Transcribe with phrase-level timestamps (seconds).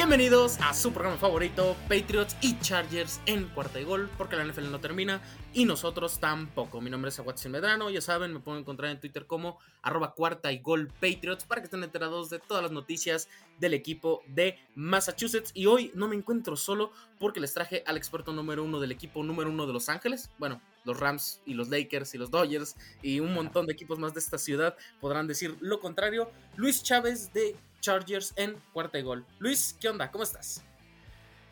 [0.00, 4.70] Bienvenidos a su programa favorito, Patriots y Chargers en cuarta y gol, porque la NFL
[4.70, 5.20] no termina
[5.52, 6.80] y nosotros tampoco.
[6.80, 10.52] Mi nombre es Aguatzin Medrano, ya saben, me pueden encontrar en Twitter como arroba cuarta
[10.52, 13.28] y gol Patriots para que estén enterados de todas las noticias
[13.58, 15.50] del equipo de Massachusetts.
[15.52, 19.22] Y hoy no me encuentro solo porque les traje al experto número uno del equipo
[19.22, 20.30] número uno de Los Ángeles.
[20.38, 24.14] Bueno, los Rams y los Lakers y los Dodgers y un montón de equipos más
[24.14, 26.30] de esta ciudad podrán decir lo contrario.
[26.56, 29.24] Luis Chávez de Chargers en cuarta y gol.
[29.38, 30.10] Luis, ¿qué onda?
[30.10, 30.64] ¿Cómo estás?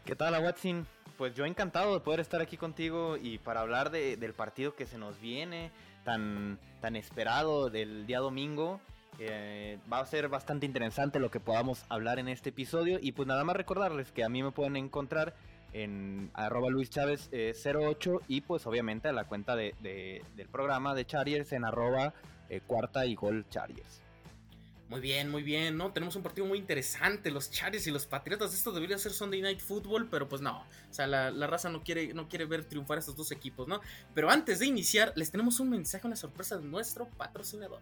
[0.04, 0.86] ¿Qué tal, Watson?
[1.16, 4.98] Pues yo encantado de poder estar aquí contigo y para hablar del partido que se
[4.98, 5.72] nos viene,
[6.04, 8.80] tan, tan esperado del día domingo.
[9.92, 12.98] Va a ser bastante interesante lo que podamos hablar en este episodio.
[13.02, 15.34] Y pues nada más recordarles que a mí me pueden encontrar
[15.72, 19.74] en arroba Luis Chávez 08 eh, y pues obviamente a la cuenta de,
[20.36, 22.14] del programa de Chargers en arroba
[22.48, 24.00] eh, cuarta y gol Chargers.
[24.88, 25.92] Muy bien, muy bien, ¿no?
[25.92, 28.54] Tenemos un partido muy interesante, los Chargers y los Patriotas.
[28.54, 30.60] Esto debería ser Sunday Night Football, pero pues no.
[30.60, 33.82] O sea, la, raza no quiere, no quiere ver triunfar a estos dos equipos, ¿no?
[34.14, 37.80] Pero antes de iniciar, les tenemos un mensaje, una sorpresa de nuestro patrocinador.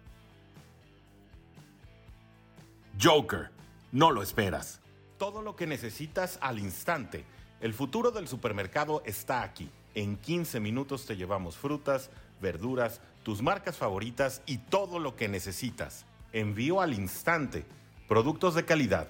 [3.01, 3.51] Joker,
[3.93, 4.81] no lo esperas.
[5.17, 7.23] Todo lo que necesitas al instante.
[7.61, 9.69] El futuro del supermercado está aquí.
[9.95, 12.09] En 15 minutos te llevamos frutas,
[12.41, 17.65] verduras, tus marcas favoritas y todo lo que necesitas envío al instante,
[18.07, 19.09] productos de calidad,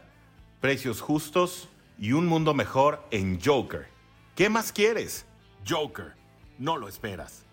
[0.61, 3.87] precios justos y un mundo mejor en Joker.
[4.35, 5.25] ¿Qué más quieres?
[5.67, 6.13] Joker,
[6.57, 7.47] no lo esperas.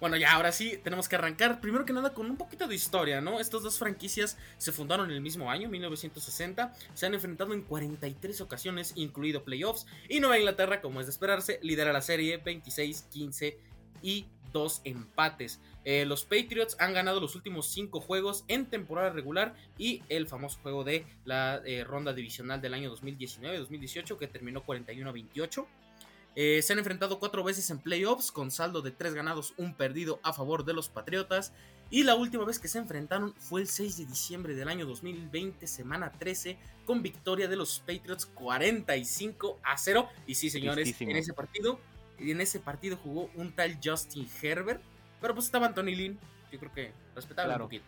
[0.00, 3.20] Bueno, ya ahora sí, tenemos que arrancar primero que nada con un poquito de historia,
[3.20, 3.38] ¿no?
[3.38, 8.40] Estas dos franquicias se fundaron en el mismo año, 1960, se han enfrentado en 43
[8.40, 13.56] ocasiones, incluido playoffs, y Nueva Inglaterra, como es de esperarse, lidera la serie 26-15
[14.00, 15.60] y dos empates.
[15.84, 20.58] Eh, los Patriots han ganado los últimos cinco juegos en temporada regular y el famoso
[20.62, 25.66] juego de la eh, ronda divisional del año 2019-2018 que terminó 41-28.
[26.36, 30.20] Eh, se han enfrentado cuatro veces en playoffs con saldo de tres ganados, un perdido
[30.22, 31.52] a favor de los Patriotas.
[31.92, 35.66] Y la última vez que se enfrentaron fue el 6 de diciembre del año 2020,
[35.66, 40.08] semana 13, con victoria de los Patriots 45 a 0.
[40.28, 41.80] Y sí, señores, en ese partido
[42.28, 44.82] en ese partido jugó un tal Justin Herbert.
[45.20, 46.18] Pero pues estaba Anthony Lynn.
[46.50, 47.84] Yo creo que respetable un poquito.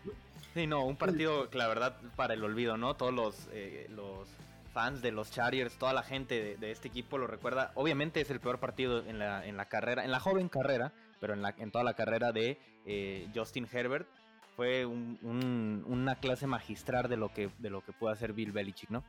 [0.54, 2.94] Sí, no, un partido la verdad para el olvido, ¿no?
[2.94, 4.28] Todos los, eh, los
[4.72, 7.72] fans de los Chargers, toda la gente de, este equipo lo recuerda.
[7.74, 11.32] Obviamente es el peor partido en la, en la carrera, en la joven carrera, pero
[11.32, 14.06] en, la, en toda la carrera de eh, Justin Herbert.
[14.54, 19.02] Fue una clase magistral de lo que, de lo que puede hacer Bill Belichick, ¿no?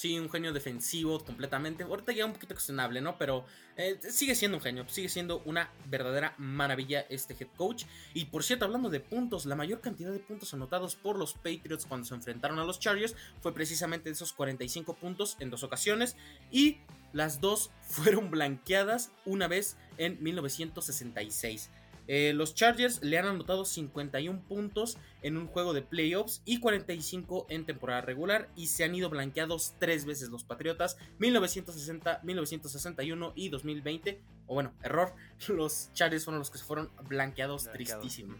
[0.00, 1.84] Sí, un genio defensivo completamente.
[1.84, 3.18] Ahorita ya un poquito cuestionable, ¿no?
[3.18, 3.44] Pero
[3.76, 7.84] eh, sigue siendo un genio, sigue siendo una verdadera maravilla este head coach.
[8.14, 11.84] Y por cierto, hablando de puntos, la mayor cantidad de puntos anotados por los Patriots
[11.84, 16.16] cuando se enfrentaron a los Chargers fue precisamente esos 45 puntos en dos ocasiones.
[16.50, 16.78] Y
[17.12, 21.68] las dos fueron blanqueadas una vez en 1966.
[22.12, 27.46] Eh, los Chargers le han anotado 51 puntos en un juego de playoffs y 45
[27.50, 33.48] en temporada regular y se han ido blanqueados tres veces los Patriotas, 1960, 1961 y
[33.48, 34.20] 2020.
[34.48, 35.14] O bueno, error,
[35.50, 38.34] los Chargers fueron los que se fueron blanqueados, tristísimo.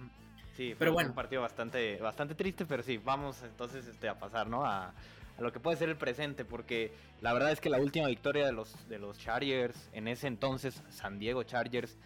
[0.57, 1.11] Sí, pero bueno.
[1.11, 4.65] un partido bastante, bastante triste, pero sí, vamos entonces este, a pasar, ¿no?
[4.65, 8.09] A, a, lo que puede ser el presente, porque la verdad es que la última
[8.09, 11.97] victoria de los, de los Chargers, en ese entonces San Diego Chargers,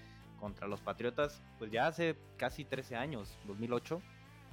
[0.44, 4.02] contra los Patriotas, pues ya hace casi 13 años, 2008.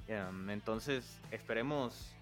[0.08, 2.14] Em, entonces, esperemos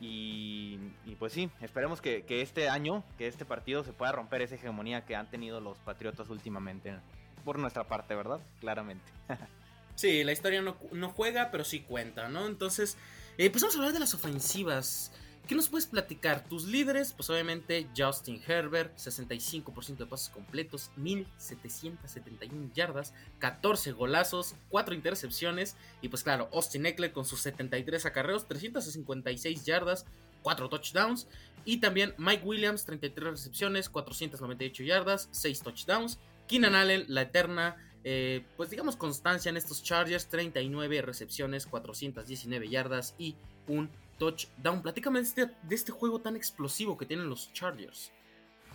[0.00, 0.78] y,
[1.20, 5.14] pues sí, esperemos que, este año, que este partido se pueda romper esa hegemonía que
[5.14, 6.98] han tenido los Patriotas últimamente.
[7.44, 8.40] Por nuestra parte, ¿verdad?
[8.58, 9.12] Claramente.
[9.94, 12.48] sí, la historia no, no, juega, pero sí cuenta, ¿no?
[12.48, 12.98] Entonces,
[13.38, 15.12] eh, pues vamos a hablar de las ofensivas.
[15.48, 16.46] ¿Qué nos puedes platicar?
[16.46, 24.94] Tus líderes, pues obviamente Justin Herbert, 65% de pasos completos, 1771 yardas, 14 golazos, 4
[24.94, 30.04] intercepciones y pues claro, Austin Eckler con sus 73 acarreos, 356 yardas,
[30.42, 31.26] 4 touchdowns
[31.64, 36.18] y también Mike Williams, 33 recepciones, 498 yardas, 6 touchdowns.
[36.46, 43.14] Keenan Allen, la eterna, eh, pues digamos constancia en estos Chargers, 39 recepciones, 419 yardas
[43.16, 43.34] y
[43.66, 43.88] un
[44.18, 44.82] touchdown.
[44.82, 48.12] Platícame de este, de este juego tan explosivo que tienen los Chargers.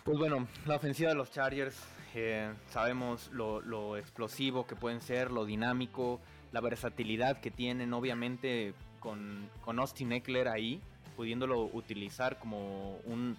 [0.04, 1.82] Pues bueno, la ofensiva de los Chargers,
[2.14, 6.20] eh, sabemos lo, explosivo que pueden ser, lo dinámico,
[6.52, 10.82] la versatilidad que tienen, obviamente con, con Austin Eckler ahí,
[11.16, 13.38] pudiéndolo utilizar como un,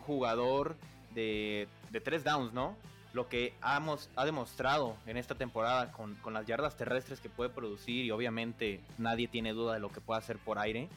[0.00, 0.76] jugador
[1.14, 2.76] de, de, tres downs, ¿no?
[3.12, 3.80] Lo que ha,
[4.16, 8.80] ha demostrado en esta temporada con, con, las yardas terrestres que puede producir y obviamente
[8.98, 10.88] nadie tiene duda de lo que puede hacer por aire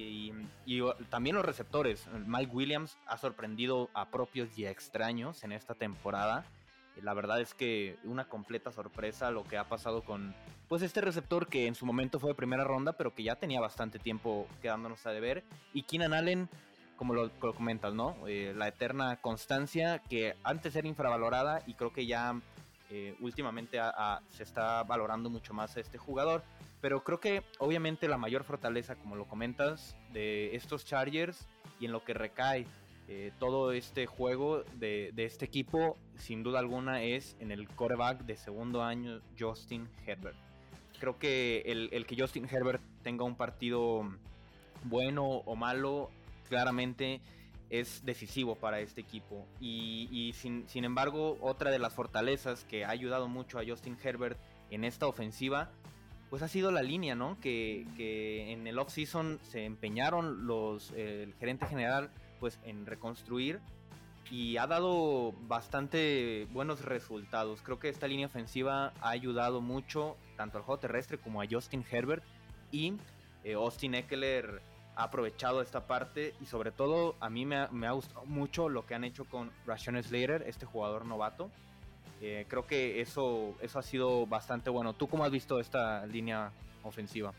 [0.00, 0.32] Y,
[1.10, 2.06] también los receptores.
[2.26, 6.44] Mike Williams ha sorprendido a propios y extraños en esta temporada.
[7.02, 10.34] La verdad es que una completa sorpresa lo que ha pasado con
[10.68, 13.60] pues este receptor que en su momento fue de primera ronda, pero que ya tenía
[13.60, 15.44] bastante tiempo quedándonos a deber.
[15.72, 16.48] Y Keenan Allen,
[16.96, 18.16] como lo, comentas, ¿no?
[18.26, 22.38] Eh, la eterna constancia que antes era infravalorada y creo que ya
[22.90, 23.78] eh, últimamente
[24.28, 26.42] se está valorando mucho más a este jugador.
[26.80, 31.48] Pero creo que obviamente la mayor fortaleza, como lo comentas, de estos Chargers
[31.80, 32.66] y en lo que recae
[33.10, 38.36] eh, todo este juego de, este equipo, sin duda alguna, es en el coreback de
[38.36, 40.36] segundo año, Justin Herbert.
[41.00, 44.08] Creo que el, que Justin Herbert tenga un partido
[44.84, 46.10] bueno o malo,
[46.48, 47.20] claramente
[47.70, 49.46] es decisivo para este equipo.
[49.60, 54.38] Y, sin, sin, embargo, otra de las fortalezas que ha ayudado mucho a Justin Herbert
[54.70, 55.70] en esta ofensiva
[56.30, 57.38] pues ha sido la línea, ¿no?
[57.40, 57.86] Que,
[58.52, 62.10] en el off-season se empeñaron los, el gerente general
[62.40, 63.60] pues en reconstruir
[64.30, 67.62] y ha dado bastante buenos resultados.
[67.62, 71.84] Creo que esta línea ofensiva ha ayudado mucho tanto al juego terrestre como a Justin
[71.90, 72.22] Herbert
[72.70, 72.94] y
[73.44, 74.60] eh, Austin Eckler
[74.96, 78.68] ha aprovechado esta parte y sobre todo a mí me ha, me ha gustado mucho
[78.68, 81.50] lo que han hecho con Rashawn Slater, este jugador novato.
[82.20, 84.94] Eh, creo que eso, eso ha sido bastante bueno.
[84.94, 87.32] ¿Tú cómo has visto esta línea ofensiva?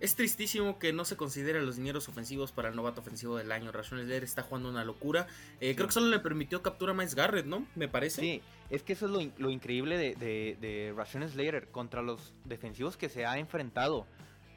[0.00, 3.72] Es tristísimo que no se considere los dineros ofensivos para el novato ofensivo del año.
[3.72, 5.26] Rashon Slater está jugando una locura.
[5.60, 7.66] Eh, creo que solo le permitió captura a Miles Garrett, ¿no?
[7.74, 8.20] Me parece.
[8.20, 12.96] Sí, es que eso es lo, increíble de, de, de Rashon Slater contra los defensivos
[12.96, 14.06] que se ha enfrentado.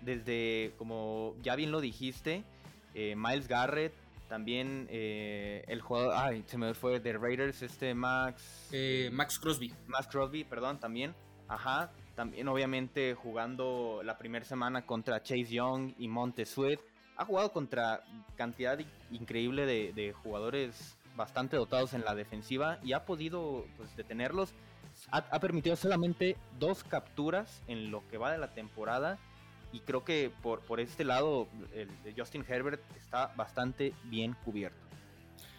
[0.02, 2.44] Desde, como ya bien lo dijiste,
[2.94, 3.94] eh, Miles Garrett,
[4.28, 8.70] también eh, el jugador, ay, se me fue de Raiders, este Max.
[8.72, 9.74] Eh, Max Crosby.
[9.88, 11.16] Max Crosby, perdón, también.
[11.48, 16.80] Ajá, también obviamente jugando la primera semana contra Chase Young y Monte Sweat.
[17.16, 18.04] Ha jugado contra
[18.36, 18.78] cantidad
[19.12, 24.54] increíble de, jugadores bastante dotados en la defensiva y ha podido pues, detenerlos.
[25.12, 29.18] Ha, ha permitido solamente dos capturas en lo que va de la temporada
[29.78, 34.88] y creo que por, por este lado el de Justin Herbert está bastante bien cubierto.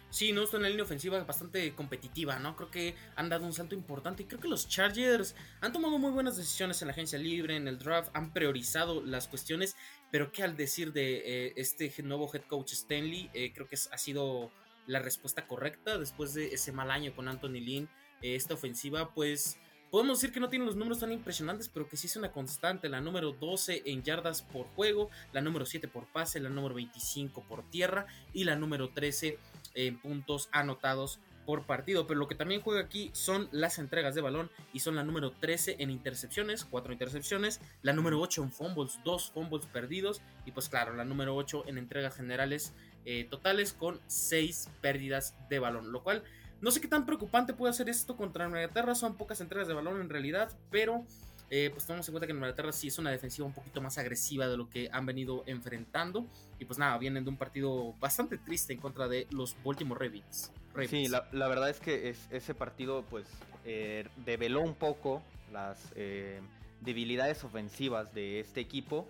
[0.09, 2.55] Sí, no, está en la línea ofensiva bastante competitiva, ¿no?
[2.55, 6.11] Creo que han dado un salto importante y creo que los Chargers han tomado muy
[6.11, 9.75] buenas decisiones en la agencia libre, en el draft, han priorizado las cuestiones,
[10.11, 13.97] pero que al decir de eh, este nuevo head coach Stanley, eh, creo que ha
[13.99, 14.51] sido
[14.87, 17.89] la respuesta correcta después de ese mal año con Anthony Lynn.
[18.23, 19.59] Eh, esta ofensiva, pues
[19.91, 22.89] Podemos decir que no tiene los números tan impresionantes, pero que sí es una constante.
[22.89, 27.43] La número 12 en yardas por juego, la número 7 por pase, la número 25
[27.43, 29.39] por tierra y la número 13
[29.73, 32.05] en puntos anotados por partido.
[32.05, 35.31] Pero lo que también juega aquí son las entregas de balón y son la número
[35.31, 40.69] 13 en intercepciones, 4 intercepciones, la número 8 en fumbles, 2 fumbles perdidos y pues
[40.69, 42.73] claro, la número 8 en entregas generales
[43.05, 46.23] eh, totales con 6 pérdidas de balón, lo cual
[46.61, 50.01] no sé qué tan preocupante puede ser esto contra Inglaterra, son pocas entregas de balón
[50.01, 51.05] en realidad, pero
[51.51, 54.47] eh, pues tomamos en cuenta que Inglaterra sí es una defensiva un poquito más agresiva
[54.47, 56.27] de lo que han venido enfrentando.
[56.59, 60.51] Y pues nada, vienen de un partido bastante triste en contra de los Baltimore Ravens.
[60.87, 63.27] Sí, la, verdad es que ese partido pues
[63.65, 66.39] eh, develó un poco las eh,
[66.81, 69.07] debilidades ofensivas de este equipo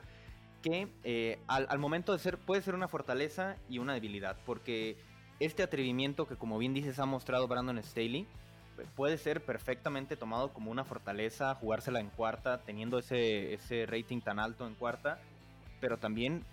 [0.61, 0.87] que
[1.47, 4.97] al, al, momento de ser puede ser una fortaleza y una debilidad porque
[5.39, 8.27] este atrevimiento que como bien dices ha mostrado Brandon Staley
[8.95, 14.39] puede ser perfectamente tomado como una fortaleza, jugársela en cuarta, teniendo ese, ese rating tan
[14.39, 15.19] alto en cuarta,
[15.81, 16.43] pero también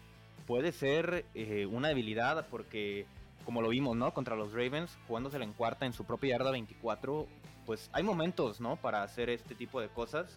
[0.47, 3.07] puede ser eh, una debilidad porque
[3.45, 4.13] como lo vimos, ¿no?
[4.13, 7.27] Contra los Ravens, jugándosela en cuarta en su propia yarda 24,
[7.65, 8.77] pues hay momentos, ¿no?
[8.77, 10.37] Para hacer este tipo de cosas,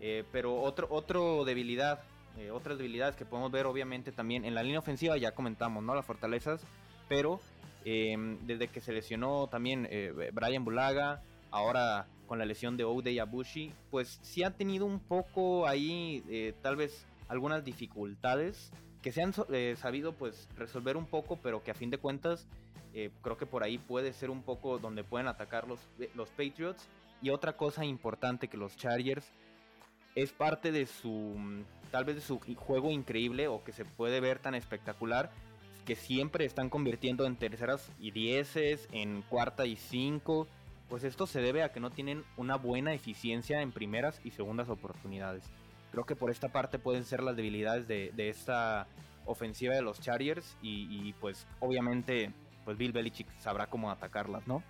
[0.00, 2.00] eh, pero otro, otro debilidad,
[2.38, 5.94] eh, otras debilidades que podemos ver obviamente también en la línea ofensiva, ya comentamos, ¿no?
[5.94, 6.62] Las fortalezas,
[7.08, 7.40] pero
[7.88, 13.20] Em, desde que se lesionó también eh, Brian Bulaga, ahora con la lesión de Ode
[13.20, 19.22] Abushi, pues sí han tenido un poco ahí eh, tal vez algunas dificultades que se
[19.22, 22.48] han eh, sabido pues resolver un poco, pero que a fin de cuentas
[23.22, 25.78] creo que por ahí puede ser un poco donde pueden atacar los,
[26.14, 26.88] los Patriots.
[27.20, 29.30] Y otra cosa importante que los Chargers
[30.14, 31.36] es parte de su
[31.90, 35.30] tal vez de su juego increíble o que se puede ver tan espectacular
[35.86, 40.48] que siempre están convirtiendo en terceras y dieces, en cuarta y cinco,
[40.90, 44.68] pues esto se debe a que no tienen una buena eficiencia en primeras y segundas
[44.68, 45.44] oportunidades.
[45.92, 48.88] Creo que por esta parte pueden ser las debilidades de, esta
[49.24, 52.32] ofensiva de los Chargers y, pues obviamente
[52.64, 54.62] pues Bill Belichick sabrá cómo atacarlas, ¿no?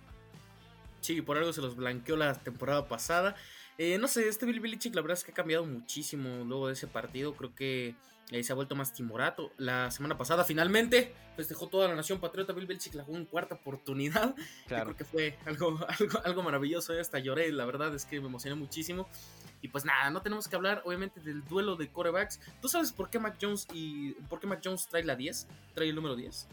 [1.01, 3.35] Sí, por algo se los blanqueó la temporada pasada.
[3.77, 6.73] Eh, no sé, este Bill Belichick la verdad es que ha cambiado muchísimo luego de
[6.73, 7.35] ese partido.
[7.35, 7.95] Creo que
[8.31, 9.51] eh, se ha vuelto más timorato.
[9.57, 12.53] La semana pasada finalmente festejó toda la nación patriota.
[12.53, 14.35] Bill Belichick la jugó en cuarta oportunidad.
[14.67, 14.85] Claro.
[14.85, 16.93] creo que fue algo, algo, algo maravilloso.
[16.93, 19.07] Eh, hasta lloré, la verdad es que me emocioné muchísimo.
[19.61, 22.39] Y pues nada, no tenemos que hablar obviamente del duelo de corebacks.
[22.61, 25.47] ¿Tú sabes por qué Mac Jones y por qué Mac Jones trae la 10?
[25.73, 26.47] Trae el número 10.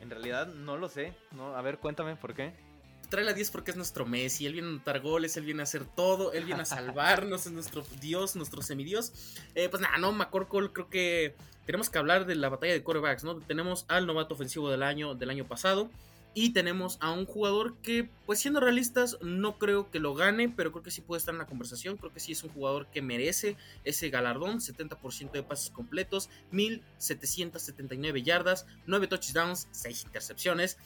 [0.00, 1.14] En realidad no lo sé.
[1.32, 2.65] No, a ver, cuéntame por qué
[3.08, 5.64] trae la 10 porque es nuestro Messi, él viene a anotar goles, él viene a
[5.64, 9.12] hacer todo, él viene a salvarnos, es nuestro Dios, nuestro semidios.
[9.54, 11.34] Eh, pues nada, no, McCorkle, creo que
[11.64, 13.36] tenemos que hablar de la batalla de corebacks, ¿no?
[13.40, 15.90] Tenemos al novato ofensivo del año, del año pasado,
[16.38, 20.70] y tenemos a un jugador que, pues siendo realistas, no creo que lo gane, pero
[20.70, 21.96] creo que sí puede estar en la conversación.
[21.96, 24.58] Creo que sí es un jugador que merece ese galardón.
[24.58, 30.76] 70% de pases completos, 1779 yardas, 9 touchdowns, 6 intercepciones.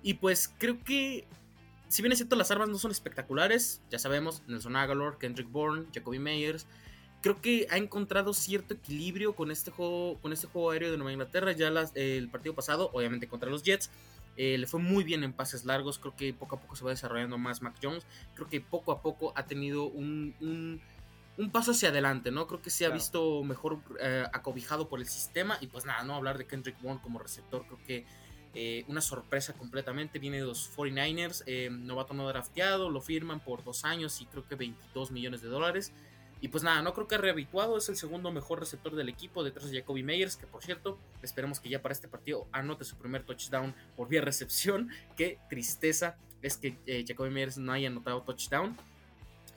[0.00, 1.26] Y pues creo que,
[1.90, 5.86] si bien es cierto, las armas no son espectaculares, ya sabemos, Nelson Aguilar, Kendrick Bourne,
[5.92, 6.66] Jacoby Meyers.
[7.20, 11.12] Creo que ha encontrado cierto equilibrio con este juego, con este juego aéreo de Nueva
[11.12, 11.50] Inglaterra.
[11.50, 13.90] Ya el partido pasado, obviamente contra los Jets,
[14.36, 15.98] eh, le fue muy bien en pases largos.
[15.98, 18.06] Creo que poco a poco se va desarrollando más Mac Jones.
[18.36, 22.46] Creo que poco a poco ha tenido un, un, paso hacia adelante, ¿no?
[22.46, 25.58] Creo que se ha visto mejor eh, acobijado por el sistema.
[25.60, 27.66] Y pues nada, no hablar de Kendrick Bourne como receptor.
[27.66, 28.06] Creo que
[28.54, 30.18] eh, una sorpresa completamente.
[30.18, 32.90] Viene de los 49ers, novato no drafteado.
[32.90, 35.92] Lo firman por dos años y creo que 22 millones de dólares.
[36.42, 39.70] Y pues nada, no creo que rehabituado, es el segundo mejor receptor del equipo detrás
[39.70, 43.24] de Jacoby Meyers, que por cierto, esperemos que ya para este partido anote su primer
[43.24, 44.88] touchdown por vía recepción.
[45.16, 48.76] Qué tristeza es que eh, Jacoby Meyers no haya anotado touchdown.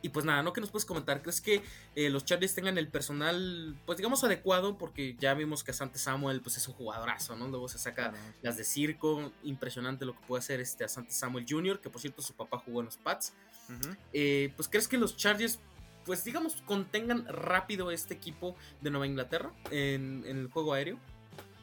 [0.03, 0.51] Y pues nada, ¿no?
[0.51, 1.21] ¿Qué nos puedes comentar?
[1.21, 1.63] ¿Crees que
[1.95, 4.77] eh, los Chargers tengan el personal, pues digamos, adecuado?
[4.77, 7.47] Porque ya vimos que Asante Samuel, pues es un jugadorazo, ¿no?
[7.47, 9.31] Luego se saca las de circo.
[9.43, 12.81] Impresionante lo que puede hacer este Asante Samuel Jr., que por cierto su papá jugó
[12.81, 13.33] en los Pats.
[14.11, 15.57] Eh, pues ¿crees que los Chargers
[16.05, 20.97] pues digamos, contengan rápido este equipo de Nueva Inglaterra en, el juego aéreo?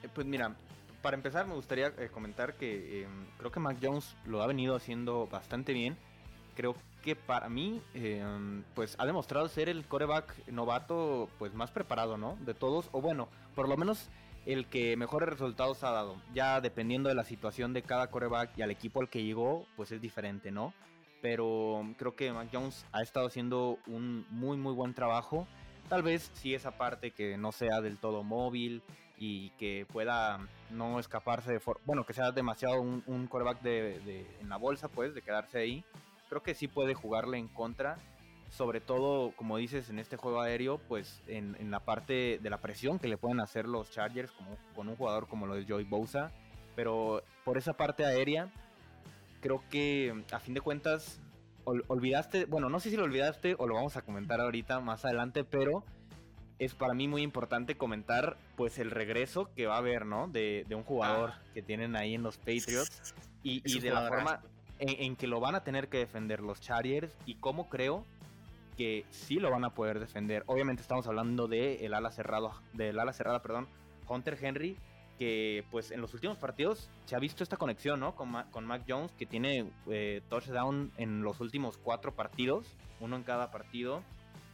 [0.03, 0.57] Eh, pues mira,
[1.03, 5.27] para empezar me gustaría comentar que em, creo que Mac Jones lo ha venido haciendo
[5.27, 5.99] bastante bien.
[6.57, 12.17] Creo que para mí, em, pues ha demostrado ser el coreback novato pues más preparado,
[12.17, 12.37] ¿no?
[12.41, 14.09] De todos, o bueno, por lo menos
[14.47, 16.17] el que mejores resultados ha dado.
[16.35, 19.93] Ya dependiendo de la situación de cada coreback y al equipo al que llegó, pues
[19.93, 20.73] es diferente, ¿no?
[21.21, 25.47] pero creo que Mac Jones ha estado haciendo un muy muy buen trabajo.
[25.89, 28.83] Tal vez si esa parte que no sea del todo móvil
[29.19, 30.41] y que pueda
[30.71, 35.15] no escaparse de bueno que sea demasiado un, un coreback de, en la bolsa pues
[35.15, 35.85] de quedarse ahí
[36.31, 37.99] creo que sí puede jugarle en contra
[38.49, 42.59] sobre todo como dices en este juego aéreo pues en, en la parte de la
[42.59, 45.85] presión que le pueden hacer los Chargers como con un jugador como lo de Joey
[45.85, 46.33] Bosa
[46.75, 48.51] pero por esa parte aérea
[49.43, 51.21] creo que a fin de cuentas
[51.65, 55.45] olvidaste, bueno, no sé si lo olvidaste o lo vamos a comentar ahorita más adelante,
[55.45, 55.85] pero
[56.59, 60.29] es para mí muy importante comentar pues el regreso que va a haber, ¿no?
[60.29, 61.43] De, un jugador ah.
[61.55, 64.43] que tienen ahí en los Patriots y, de la forma
[64.81, 68.05] en, que lo van a tener que defender los Chargers y cómo creo
[68.77, 70.43] que sí lo van a poder defender.
[70.47, 73.69] Obviamente estamos hablando de el ala cerrado, del ala cerrada, perdón,
[74.09, 74.77] Hunter Henry,
[75.19, 78.15] que pues en los últimos partidos se ha visto esta conexión, ¿no?
[78.15, 82.67] Con, con Mac Jones, que tiene eh, touchdown en los últimos cuatro partidos,
[83.01, 84.03] uno en cada partido,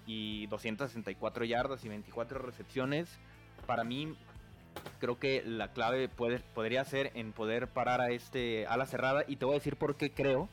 [0.07, 3.19] y 264 yardas y 24 recepciones.
[3.67, 4.17] Para mí,
[5.01, 9.37] creo que la clave puede, podría ser en poder parar a este ala cerrada, y
[9.37, 10.49] te voy a decir por qué creo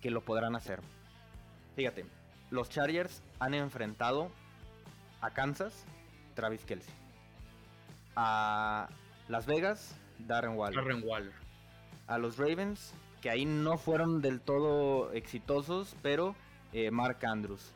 [0.00, 0.80] que lo podrán hacer.
[1.76, 2.04] Fíjate,
[2.50, 4.30] los Chargers han enfrentado
[5.20, 5.84] a Kansas,
[6.34, 6.94] Travis Kelsey.
[8.16, 8.88] A
[9.28, 10.76] las Vegas, Darren Waller.
[10.76, 11.32] Darren Waller.
[12.06, 16.34] A los Ravens, que ahí no fueron del todo exitosos, pero
[16.72, 17.72] eh, Mark Andrews.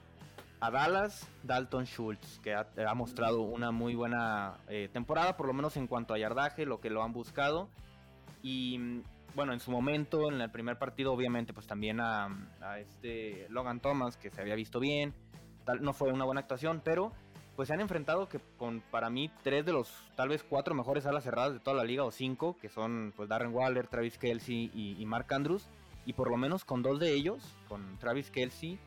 [0.62, 5.76] A Dallas, Dalton Schultz, que ha, mostrado una muy buena eh, temporada, por lo menos
[5.76, 7.68] en cuanto a yardaje, lo que lo han buscado.
[8.44, 9.02] Y
[9.34, 12.28] bueno, en su momento, en el primer partido, obviamente, pues también a,
[12.60, 15.12] a este Logan Thomas, que se había visto bien.
[15.64, 17.10] Tal, no fue una buena actuación, pero
[17.56, 21.06] pues se han enfrentado que con para mí tres de los tal vez cuatro mejores
[21.06, 24.70] alas cerradas de toda la liga o cinco, que son pues Darren Waller, Travis Kelsey
[24.72, 25.68] y, Mark Andrews,
[26.06, 28.78] y por lo menos con dos de ellos, con Travis Kelsey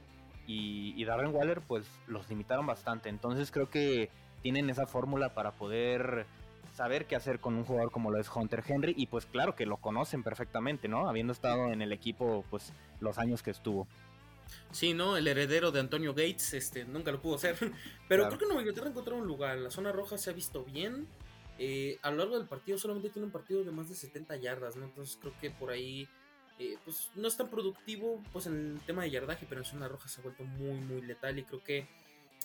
[0.48, 3.10] y, Darren Waller, pues los limitaron bastante.
[3.10, 4.10] Entonces creo que
[4.42, 6.26] tienen esa fórmula para poder
[6.76, 9.66] saber qué hacer con un jugador como lo es Hunter Henry y pues claro que
[9.66, 11.08] lo conocen perfectamente, ¿no?
[11.08, 13.88] Habiendo estado en el equipo pues los años que estuvo.
[14.72, 15.18] Sí, ¿no?
[15.18, 17.58] El heredero de Antonio Gates, este, nunca lo pudo hacer.
[18.08, 19.58] Pero creo que Nueva Inglaterra encontró un lugar.
[19.58, 21.08] La zona roja se ha visto bien.
[21.58, 24.76] Eh, a lo largo del partido solamente tiene un partido de más de 70 yardas,
[24.76, 24.86] ¿no?
[24.86, 26.08] Entonces creo que por ahí
[26.60, 29.88] eh, pues no es tan productivo pues en el tema de yardaje, pero en zona
[29.88, 31.88] roja se ha vuelto muy, muy letal y creo que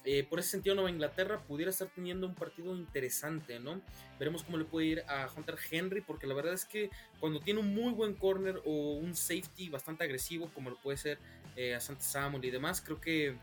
[0.04, 3.82] eh, por ese sentido Nueva Inglaterra pudiera estar teniendo un partido interesante, ¿no?
[4.18, 7.60] Veremos cómo le puede ir a Hunter Henry, porque la verdad es que cuando tiene
[7.60, 11.18] un muy buen corner o un safety bastante agresivo, como lo puede ser
[11.54, 13.36] eh, a Santa Samuel y demás, creo que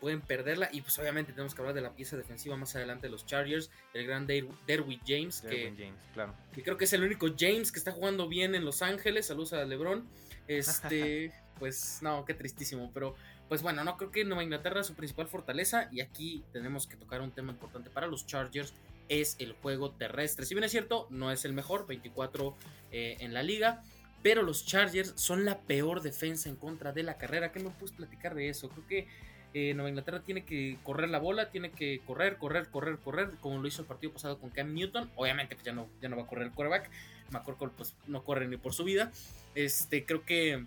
[0.00, 0.68] pueden perderla.
[0.72, 3.70] Y pues obviamente tenemos que hablar de la pieza defensiva más adelante de los Chargers,
[3.94, 6.34] el gran Derwin James, que, claro.
[6.52, 9.26] que creo que es el único James que está jugando bien en Los Ángeles.
[9.26, 10.06] Saludos a LeBron.
[10.48, 13.14] Este, pues no, qué tristísimo, pero
[13.48, 16.96] pues bueno, no creo que Nueva Inglaterra es su principal fortaleza y aquí tenemos que
[16.96, 18.72] tocar un tema importante para los Chargers
[19.10, 20.46] es el juego terrestre.
[20.46, 22.56] Si bien es cierto, no es el mejor, 24
[22.92, 23.82] eh, en la liga,
[24.22, 27.50] pero los Chargers son la peor defensa en contra de la carrera.
[27.52, 28.68] ¿Qué me puedes platicar de eso?
[28.68, 29.08] Creo que
[29.52, 33.60] eh, Nueva Inglaterra tiene que correr la bola, tiene que correr, correr, correr, correr, como
[33.60, 35.10] lo hizo el partido pasado con Cam Newton.
[35.16, 36.90] Obviamente, pues ya no, ya no va a correr el quarterback.
[37.30, 39.10] McCorkle pues no corre ni por su vida.
[39.54, 40.64] Este, creo que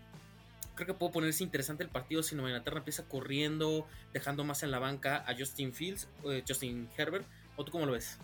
[0.76, 4.72] creo que puedo ponerse interesante el partido si Nueva Inglaterra empieza corriendo, dejando más en
[4.72, 7.26] la banca a Justin Fields, eh, Justin Herbert.
[7.56, 8.18] ¿O tú cómo lo ves?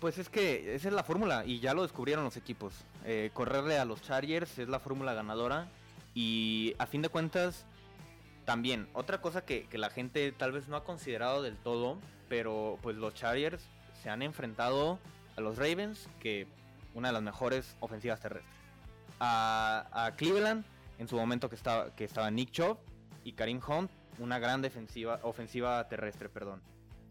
[0.00, 2.74] Pues es que esa es la fórmula y ya lo descubrieron los equipos.
[3.04, 5.68] Eh, correrle a los Chargers es la fórmula ganadora
[6.14, 7.66] y a fin de cuentas
[8.44, 11.98] también, otra cosa que, la gente tal vez no ha considerado del todo,
[12.28, 13.64] pero pues los Chargers
[14.02, 14.98] se han enfrentado
[15.36, 16.46] a los Ravens, que
[16.94, 18.54] una de las mejores ofensivas terrestres.
[19.20, 20.64] A, Cleveland,
[20.98, 22.78] en su momento que estaba, que estaba Nick Chubb
[23.24, 26.62] y Karim Hunt, una gran defensiva, ofensiva terrestre, perdón.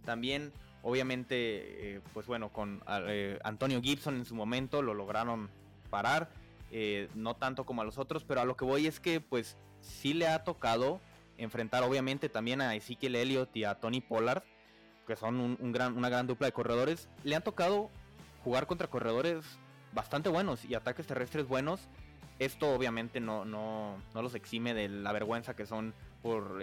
[0.05, 5.49] También, obviamente, eh, pues bueno, con eh, Antonio Gibson en su momento lo lograron
[5.89, 6.29] parar.
[6.75, 9.57] Eh, no tanto como a los otros, pero a lo que voy es que pues
[9.79, 11.01] sí le ha tocado
[11.37, 14.43] enfrentar obviamente también a Ezekiel Elliott y a Tony Pollard,
[15.07, 17.09] que son un, gran, una gran dupla de corredores.
[17.23, 17.89] Le han tocado
[18.43, 19.45] jugar contra corredores
[19.93, 21.81] bastante buenos y ataques terrestres buenos.
[22.39, 26.61] Esto obviamente no, no, no los exime de la vergüenza que son por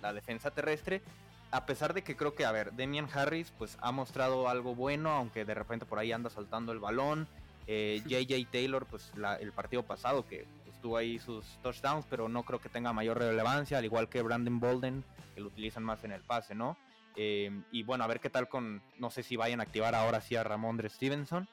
[0.00, 1.02] la defensa terrestre.
[1.50, 5.10] A pesar de que creo que, a ver, Demian Harris pues ha mostrado algo bueno,
[5.10, 7.28] aunque de repente por ahí anda saltando el balón.
[7.66, 10.46] JJ eh, Taylor, pues el partido pasado que
[10.82, 14.60] tuvo ahí sus touchdowns, pero no creo que tenga mayor relevancia, al igual que Brandon
[14.60, 16.76] Bolden, que lo utilizan más en el pase, ¿no?
[17.16, 20.20] Eh, y bueno, a ver qué tal con, no sé si vayan a activar ahora
[20.20, 21.48] sí a Ramondre Stevenson,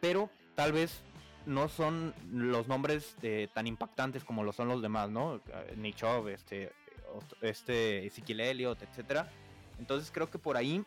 [0.00, 1.02] pero tal vez
[1.46, 5.40] no son los nombres eh, tan impactantes como lo son los demás, ¿no?
[5.52, 6.72] Eh, Chubb, este,
[7.40, 9.30] este Ezekiel Elliott, etcétera.
[9.78, 10.84] Entonces creo que por ahí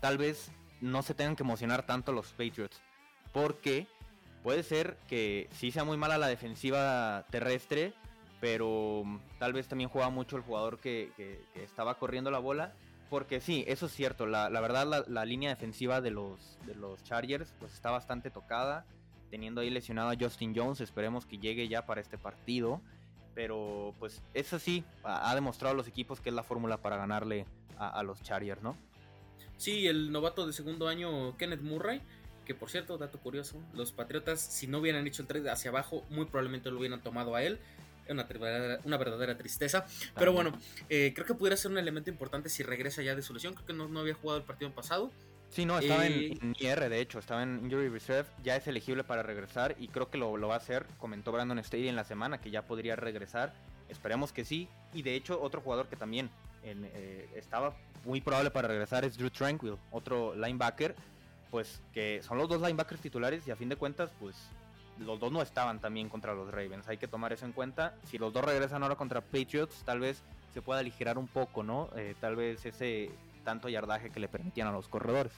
[0.00, 2.80] tal vez no se tengan que emocionar tanto los Patriots,
[3.32, 3.86] porque
[4.42, 7.92] Puede ser que sí sea muy mala la defensiva terrestre,
[8.40, 11.12] pero mm, tal vez también juega mucho el jugador que,
[11.54, 12.72] estaba corriendo la bola.
[13.10, 14.26] Porque sí, eso es cierto.
[14.26, 18.86] La, verdad, la, línea defensiva de los, de los Chargers pues está bastante tocada.
[19.30, 20.80] Teniendo ahí lesionado a Justin Jones.
[20.80, 22.80] Esperemos que llegue ya para este partido.
[23.34, 27.46] Pero pues eso sí, ha, demostrado a los equipos que es la fórmula para ganarle
[27.78, 28.76] a, a los Chargers, ¿no?
[29.56, 32.02] Sí, el novato de segundo año, Kenneth Murray
[32.50, 36.04] que por cierto, dato curioso, los Patriotas, si no hubieran hecho el trade hacia abajo,
[36.10, 37.60] muy probablemente lo hubieran tomado a él.
[38.08, 38.26] Una,
[38.82, 39.86] una verdadera tristeza.
[40.16, 40.50] Pero bueno,
[40.88, 43.54] eh, creo que pudiera ser un elemento importante si regresa ya de su lesión.
[43.54, 45.12] Creo que no, no había jugado el partido pasado.
[45.48, 49.04] Sí, no, estaba en, eh, IR, de hecho, estaba en Injury Reserve, ya es elegible
[49.04, 52.04] para regresar y creo que lo, lo va a hacer, comentó Brandon Staley en la
[52.04, 53.52] semana, que ya podría regresar,
[53.88, 56.30] esperemos que sí, y de hecho otro jugador que también
[56.64, 60.94] eh, estaba muy probable para regresar es Drew Tranquil, otro linebacker,
[61.50, 64.36] pues que son los dos linebackers titulares y a fin de cuentas, pues
[64.98, 66.88] los dos no estaban también contra los Ravens.
[66.88, 67.94] Hay que tomar eso en cuenta.
[68.04, 71.90] Si los dos regresan ahora contra Patriots, tal vez se pueda aligerar un poco, ¿no?
[71.96, 73.10] Eh, tal vez ese
[73.44, 75.32] tanto yardaje que le permitían a los corredores.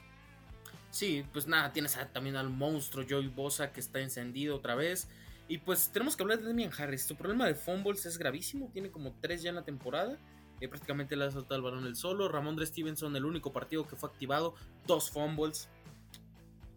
[0.89, 5.07] Sí, pues nada, tienes también al monstruo Joey Bosa que está encendido otra vez.
[5.47, 7.03] Y pues tenemos que hablar de Demian Harris.
[7.05, 10.17] Su problema de fumbles es gravísimo, tiene como tres ya en la temporada.
[10.61, 12.29] Eh, prácticamente le ha soltado el balón el solo.
[12.29, 15.67] Ramondre Stevenson, el único partido que fue activado, dos fumbles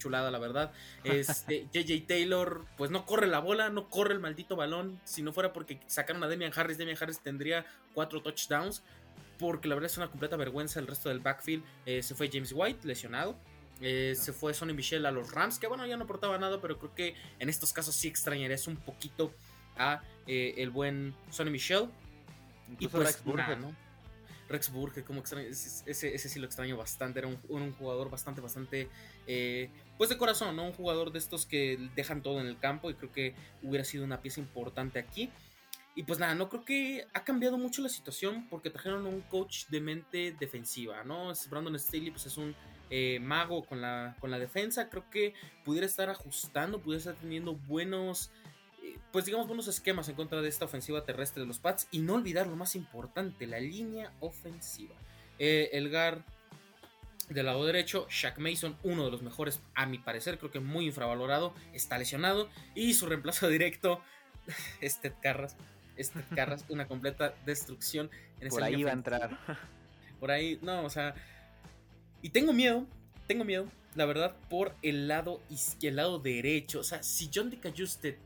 [0.06, 0.72] chulada, la verdad.
[1.04, 5.00] Este, JJ Taylor, pues no corre la bola, no corre el maldito balón.
[5.04, 8.82] Si no fuera porque sacaron a Demian Harris, Demian Harris tendría cuatro touchdowns.
[9.38, 11.62] Porque la verdad es una completa vergüenza el resto del backfield.
[11.84, 13.36] Eh, se fue James White, lesionado.
[13.82, 16.78] Eh, se fue Sonny Michel a los Rams, que bueno, ya no aportaba nada, pero
[16.78, 19.34] creo que en estos casos sí extrañarías un poquito
[19.76, 21.88] a eh, el buen Sonny Michel.
[22.78, 23.76] y pues, ¿no?
[24.48, 28.88] Rex Burke, como extraño, ese, ese, sí lo extraño bastante, era un, jugador bastante, bastante,
[29.26, 30.64] eh, pues de corazón, ¿no?
[30.64, 34.04] Un jugador de estos que dejan todo en el campo y creo que hubiera sido
[34.04, 35.30] una pieza importante aquí.
[35.94, 39.22] Y pues nada, no creo que ha cambiado mucho la situación porque trajeron a un
[39.22, 41.32] coach de mente defensiva, ¿no?
[41.48, 42.54] Brandon Staley pues es un
[42.90, 45.32] eh, mago con la, con la defensa, creo que
[45.64, 48.30] pudiera estar ajustando, pudiera estar teniendo buenos
[49.12, 51.88] pues digamos, buenos esquemas en contra de esta ofensiva terrestre de los Pats.
[51.90, 54.94] Y no olvidar lo más importante, la línea ofensiva.
[55.38, 56.22] Eh, el guard
[57.28, 60.86] del lado derecho, Shaq Mason, uno de los mejores, a mi parecer, creo que muy
[60.86, 62.48] infravalorado, está lesionado.
[62.74, 64.00] Y su reemplazo directo,
[64.80, 65.56] este Carras.
[65.96, 68.10] Este Carras, una completa destrucción.
[68.40, 69.38] En Por ahí va a entrar.
[70.20, 71.14] Por ahí, no, o sea.
[72.22, 72.86] Y tengo miedo,
[73.26, 75.40] tengo miedo, la verdad, por el lado,
[75.82, 76.80] el lado derecho.
[76.80, 78.18] O sea, si John DeCayuste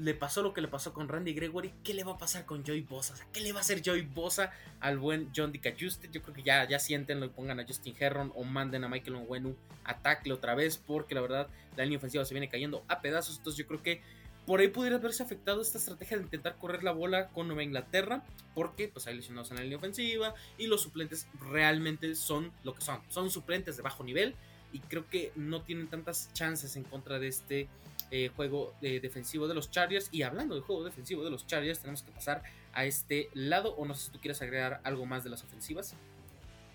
[0.00, 2.64] le pasó lo que le pasó con Randy Gregory, ¿qué le va a pasar con
[2.64, 3.14] Joey Bosa?
[3.14, 6.08] O sea, ¿qué le va a hacer Joey Bosa al buen John DeCayuste?
[6.12, 9.16] Yo creo que ya, ya sienten, lo pongan a Justin Herron o manden a Michael
[9.16, 13.00] Onwenu a tackle otra vez, porque la verdad la línea ofensiva se viene cayendo a
[13.00, 13.38] pedazos.
[13.38, 14.00] Entonces yo creo que
[14.46, 18.24] por ahí pudiera haberse afectado esta estrategia de intentar correr la bola con Nueva Inglaterra,
[18.54, 22.80] porque pues hay lesionados en la línea ofensiva y los suplentes realmente son lo que
[22.80, 24.34] son, son suplentes de bajo nivel
[24.72, 27.68] y creo que no tienen tantas chances en contra de este
[28.10, 30.08] eh, juego eh, defensivo de los Chargers.
[30.12, 32.42] Y hablando del juego defensivo de los Chargers, tenemos que pasar
[32.72, 33.74] a este lado.
[33.76, 35.94] O no sé si tú quieres agregar algo más de las ofensivas.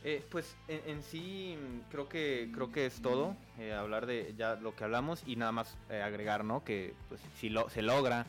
[0.06, 1.58] Eh, pues en, sí
[1.90, 3.38] creo que creo que es todo
[3.80, 7.70] hablar de ya lo que hablamos y nada más agregar no que pues si lo,
[7.70, 8.26] se logra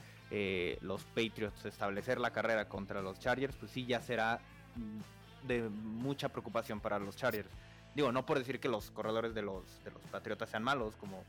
[0.83, 4.39] los Patriots establecer la carrera contra los Chargers pues sí ya será
[4.77, 7.51] mm, de mucha preocupación para los Chargers
[7.97, 11.25] digo no por decir que los corredores de los de los Patriotas sean malos como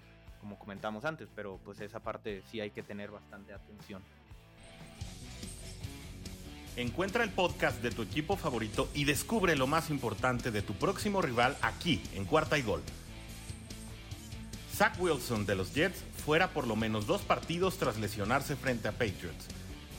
[0.46, 4.04] como comentamos antes, pero pues esa parte sí hay que tener bastante atención.
[6.76, 11.24] Encuentra el podcast de tu equipo favorito y descubre lo más importante de tu próximo
[11.24, 12.84] rival aquí, en Cuarta y Gol.
[14.72, 18.92] Zach Wilson de los Jets fuera por lo menos dos partidos tras lesionarse frente a
[18.92, 19.48] Patriots.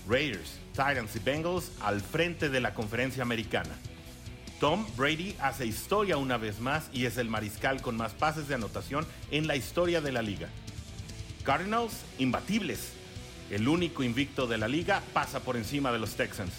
[0.09, 3.75] Raiders, Titans y Bengals al frente de la conferencia americana.
[4.61, 8.55] Tom Brady hace historia una vez más y es el mariscal con más pases de
[8.55, 10.49] anotación en la historia de la liga.
[11.45, 12.93] Cardinals, imbatibles.
[13.51, 16.55] El único invicto de la liga pasa por encima de los Texans.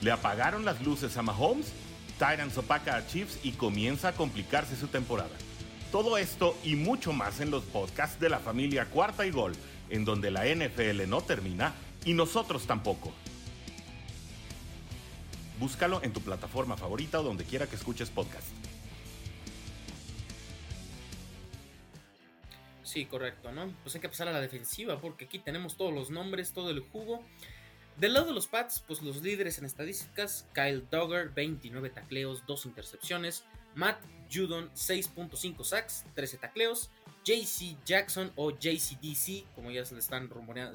[0.00, 1.72] Le apagaron las luces a Mahomes,
[2.14, 5.36] Titans opaca a Chiefs y comienza a complicarse su temporada.
[5.92, 9.52] Todo esto y mucho más en los podcasts de la familia Cuarta y Gol,
[9.90, 11.74] en donde la NFL no termina
[12.06, 13.12] y nosotros tampoco.
[15.58, 18.46] Búscalo en tu plataforma favorita o donde quiera que escuches podcast.
[22.88, 23.70] Sí, correcto, ¿no?
[23.82, 26.80] Pues hay que pasar a la defensiva porque aquí tenemos todos los nombres, todo el
[26.80, 27.22] jugo.
[27.98, 32.66] Del lado de los Pats, pues los líderes en estadísticas, Kyle Dogger, 29 tacleos, 2
[32.66, 33.44] intercepciones,
[33.74, 33.98] Matt
[34.32, 36.90] Judon, 6.5 sacks, 13 tacleos,
[37.24, 40.30] JC Jackson o JCDC, como ya se le están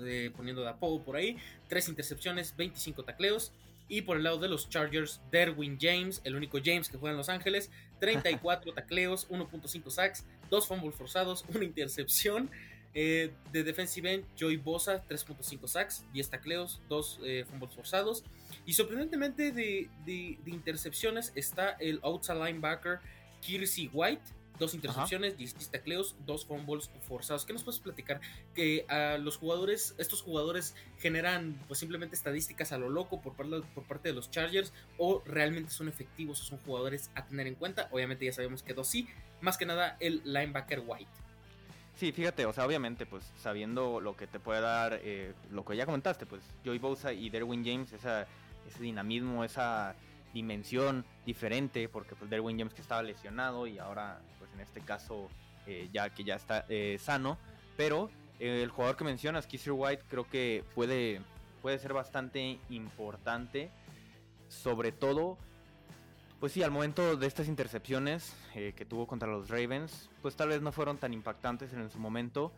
[0.06, 1.38] eh, poniendo de apodo por ahí,
[1.70, 3.54] 3 intercepciones, 25 tacleos,
[3.88, 7.18] y por el lado de los Chargers, Derwin James, el único James que juega en
[7.18, 7.70] Los Ángeles,
[8.00, 12.50] 34 tacleos, 1.5 sacks, 2 fumbles forzados, una intercepción.
[12.96, 18.24] Eh, de defensive end, Joey Bosa, 3.5 sacks, 10 tacleos, 2 eh, fumbles forzados.
[18.68, 23.00] Y sorprendentemente de, de, intercepciones está el outside linebacker
[23.42, 24.24] Kirsey White,
[24.60, 27.46] dos intercepciones, 16 tacleos, dos fumbles forzados.
[27.46, 28.22] ¿Qué nos puedes platicar?
[28.54, 33.62] Que a los jugadores, estos jugadores generan pues simplemente estadísticas a lo loco por parte,
[33.74, 37.56] por parte de los Chargers o realmente son efectivos o son jugadores a tener en
[37.56, 37.90] cuenta.
[37.92, 39.08] Obviamente ya sabemos que dos sí,
[39.42, 41.12] más que nada el linebacker White.
[41.96, 45.76] Sí, fíjate, o sea, obviamente, pues sabiendo lo que te puede dar, eh, lo que
[45.76, 48.28] ya comentaste, pues Joey Bosa y Derwin James, esa,
[48.68, 49.96] ese dinamismo, esa
[50.34, 54.20] dimensión diferente, porque pues Derwin James que estaba lesionado y ahora
[54.54, 55.30] en este caso
[55.66, 57.38] eh, ya que ya está eh, sano,
[57.78, 61.22] pero eh, el jugador que mencionas, Kisser White, creo que puede,
[61.62, 63.72] puede ser bastante importante,
[64.50, 65.38] sobre todo,
[66.42, 70.62] pues sí, al momento de estas intercepciones que tuvo contra los Ravens, pues tal vez
[70.62, 72.52] no fueron tan impactantes en su momento,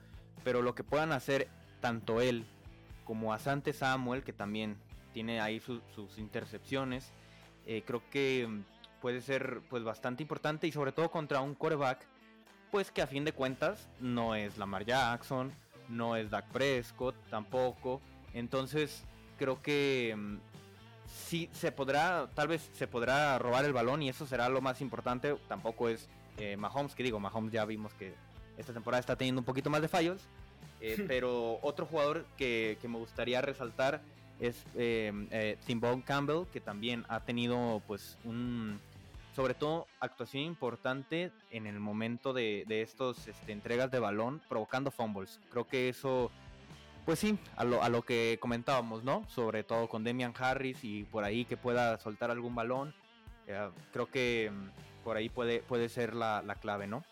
[0.43, 1.47] pero lo que puedan hacer
[1.81, 2.45] tanto él
[3.03, 4.77] como Asante Samuel, que también
[5.13, 7.11] tiene ahí sus intercepciones,
[7.85, 8.49] creo que
[9.05, 11.99] puede ser pues bastante importante y sobre todo contra un quarterback
[12.71, 15.53] pues que a fin de cuentas no es Lamar Jackson,
[15.89, 18.01] no es Dak Prescott tampoco.
[18.33, 19.03] Entonces
[19.37, 20.37] creo que mm,
[21.05, 24.81] sí se podrá, tal vez se podrá robar el balón y eso será lo más
[24.81, 25.37] importante.
[25.47, 28.15] Tampoco es eh, Mahomes, que digo, Mahomes ya vimos que
[28.57, 30.23] esta temporada está teniendo un poquito más de fallos.
[30.81, 34.01] Eh, pero otro jugador que, me gustaría resaltar
[34.39, 35.57] es eh, eh
[36.05, 38.79] Campbell, que también ha tenido pues un,
[39.35, 44.91] sobre todo actuación importante en el momento de, de estos este, entregas de balón provocando
[44.91, 45.41] fumbles.
[45.51, 46.31] Creo que eso,
[47.05, 49.27] pues sí, a lo, a lo que comentábamos, ¿no?
[49.29, 52.93] Sobre todo con Demian Harris y por ahí que pueda soltar algún balón.
[53.47, 57.03] Eh, creo que mm, por ahí puede, puede ser la, la, clave, ¿no?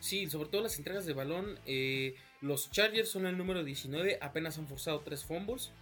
[0.00, 1.58] Sí, sobre todo las entregas de balón.
[1.64, 5.72] Eh, Los Chargers son el número 19, apenas han forzado 3 fumbles.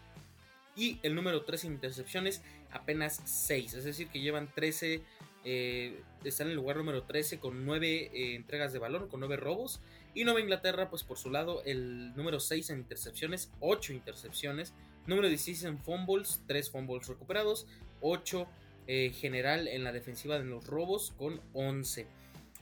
[0.76, 3.74] Y el número 13 en intercepciones, apenas 6.
[3.74, 5.02] Es decir, que llevan 13.
[5.48, 9.36] Eh, están en el lugar número 13 con 9 eh, entregas de balón, con 9
[9.36, 9.80] robos.
[10.12, 14.74] Y Nueva Inglaterra, pues por su lado, el número 6 en intercepciones, 8 intercepciones.
[15.06, 17.68] Número 16 en fumbles, 3 fumbles recuperados.
[18.00, 18.48] 8
[18.88, 22.08] eh, general en la defensiva de los robos con 11.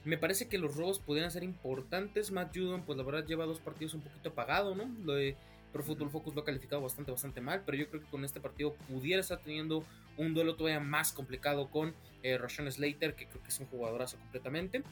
[0.05, 2.33] Me parece que los robos pudieran ser importantes.
[2.33, 4.94] Matt Judon, pues la verdad lleva dos partidos un poquito apagado, ¿no?
[5.07, 5.37] Lo de
[5.73, 8.40] Pro Football Focus lo ha calificado bastante, bastante mal, pero yo creo que con este
[8.40, 9.85] partido pudiera estar teniendo
[10.16, 14.83] un duelo todavía más complicado con eh, Slater, que creo que es un jugadorazo completamente.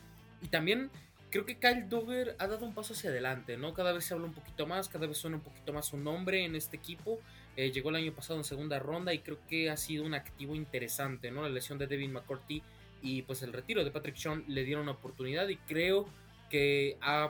[0.42, 0.90] Y también
[1.30, 3.72] creo que Kyle Dogger ha dado un paso hacia adelante, ¿no?
[3.74, 6.44] Cada vez se habla un poquito más, cada vez suena un poquito más su nombre
[6.44, 7.18] en este equipo.
[7.56, 10.54] Eh, llegó el año pasado en segunda ronda y creo que ha sido un activo
[10.54, 11.42] interesante, ¿no?
[11.42, 12.62] La lesión de Devin McCourty
[13.02, 16.06] y pues el retiro de Patrick Sean le dieron una oportunidad y creo
[16.50, 17.28] que ha,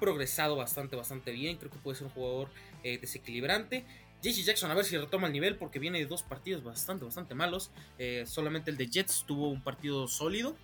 [0.00, 1.56] progresado bastante, bastante bien.
[1.56, 2.48] Creo que puede ser un jugador
[2.82, 3.84] eh, desequilibrante.
[4.24, 7.34] JC Jackson a ver si retoma el nivel porque viene de dos partidos bastante, bastante
[7.34, 7.70] malos.
[7.98, 10.56] Eh, solamente el de Jets tuvo un partido sólido.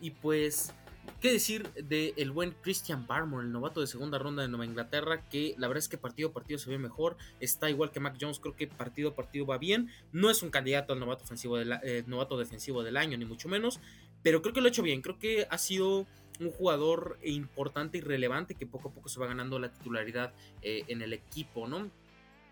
[0.00, 0.72] Y pues
[1.20, 5.28] ¿Qué decir del el buen Christian Barmore, el novato de segunda ronda de Nueva Inglaterra?
[5.28, 7.16] Que la verdad es que partido a partido se ve mejor.
[7.40, 9.90] Está igual que Mac Jones, creo que partido a partido va bien.
[10.12, 13.80] No es un candidato al novato, ofensivo eh, novato defensivo del año, ni mucho menos.
[14.22, 15.02] Pero creo que lo ha hecho bien.
[15.02, 16.06] Creo que ha sido
[16.38, 20.84] un jugador importante y relevante que poco a poco se va ganando la titularidad eh,
[20.86, 21.90] en el equipo, ¿no?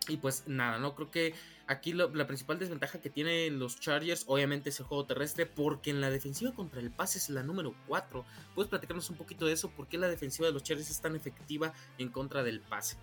[0.08, 0.94] Y pues nada, ¿no?
[0.94, 1.34] Creo que
[1.66, 6.00] aquí la principal desventaja que tienen los Chargers, obviamente, es el juego terrestre, porque en
[6.00, 8.24] la defensiva contra el pase es la número 4.
[8.54, 9.68] ¿Puedes platicarnos un poquito de eso?
[9.70, 12.96] ¿Por qué la defensiva de los Chargers es tan efectiva en contra del pase?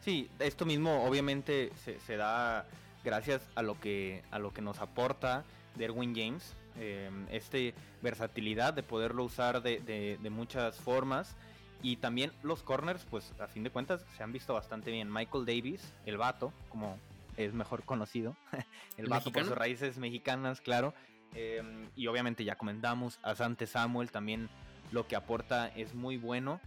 [0.00, 1.72] Sí, esto mismo obviamente
[2.06, 2.66] se, da
[3.04, 5.44] gracias a lo que, a lo que nos aporta
[5.76, 6.54] Derwin James.
[6.76, 9.78] Eh, este versatilidad de poderlo usar de,
[10.20, 11.36] de muchas formas
[11.84, 15.12] y también los corners, pues a fin de cuentas se han visto bastante bien.
[15.12, 16.98] Michael Davis, el vato, como
[17.36, 18.34] es mejor conocido,
[18.96, 20.94] el vato por sus raíces mexicanas, claro.
[21.34, 24.48] Em, y obviamente ya comentamos, a Sante Samuel también
[24.92, 26.58] lo que aporta es muy bueno.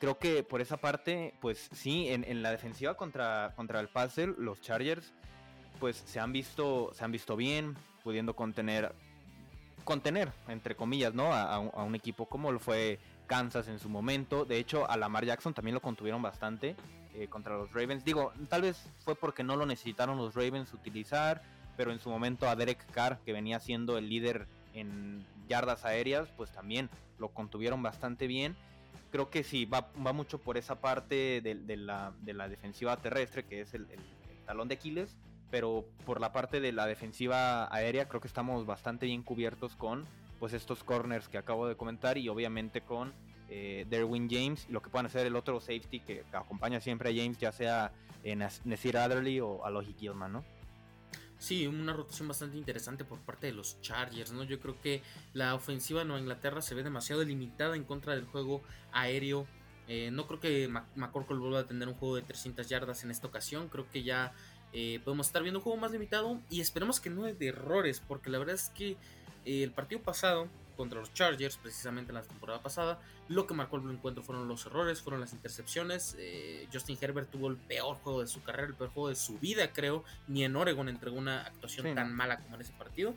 [0.00, 4.60] Creo que por esa parte, pues sí, en, la defensiva contra, contra el Puzzle, los
[4.62, 5.14] Chargers,
[5.78, 8.92] pues se han visto, se han visto bien, pudiendo contener,
[9.84, 11.32] contener, entre comillas, ¿no?
[11.32, 14.44] A, a un equipo como lo fue Kansas en su momento.
[14.44, 16.76] De hecho, a Lamar Jackson también lo contuvieron bastante
[17.14, 18.04] eh, contra los Ravens.
[18.04, 21.42] Digo, tal vez fue porque no lo necesitaron los Ravens utilizar,
[21.76, 26.28] pero en su momento a Derek Carr, que venía siendo el líder en yardas aéreas,
[26.36, 28.56] pues también lo contuvieron bastante bien.
[29.10, 32.12] Creo que sí, va, mucho por esa parte de, la,
[32.48, 34.00] defensiva terrestre, que es el, el
[34.44, 35.16] talón de Aquiles,
[35.50, 40.06] pero por la parte de la defensiva aérea creo que estamos bastante bien cubiertos con
[40.38, 43.12] pues estos corners que acabo de comentar y obviamente con
[43.48, 47.12] eh, Derwin James y lo que puedan hacer el otro safety que, acompaña siempre a
[47.14, 47.92] James, ya sea
[48.24, 50.44] en Nasir Adderley o a Logi Gilman, ¿no?
[51.38, 54.42] Sí, una rotación bastante interesante por parte de los Chargers, ¿no?
[54.44, 55.02] Yo creo que
[55.34, 59.46] la ofensiva de Nueva Inglaterra se ve demasiado limitada en contra del juego aéreo.
[59.86, 63.26] Eh, no creo que McCorkle vuelva a tener un juego de 300 yardas en esta
[63.26, 63.68] ocasión.
[63.68, 64.32] Creo que ya
[64.72, 68.30] eh, podemos estar viendo un juego más limitado y esperemos que no de errores, porque
[68.30, 68.96] la verdad es que
[69.46, 73.90] el partido pasado contra los Chargers, precisamente en la temporada pasada, lo que marcó el
[73.90, 76.14] encuentro fueron los errores, fueron las intercepciones.
[76.18, 79.38] Eh, Justin Herbert tuvo el peor juego de su carrera, el peor juego de su
[79.38, 80.04] vida, creo.
[80.28, 83.14] Ni en Oregon entregó una actuación tan mala como en ese partido.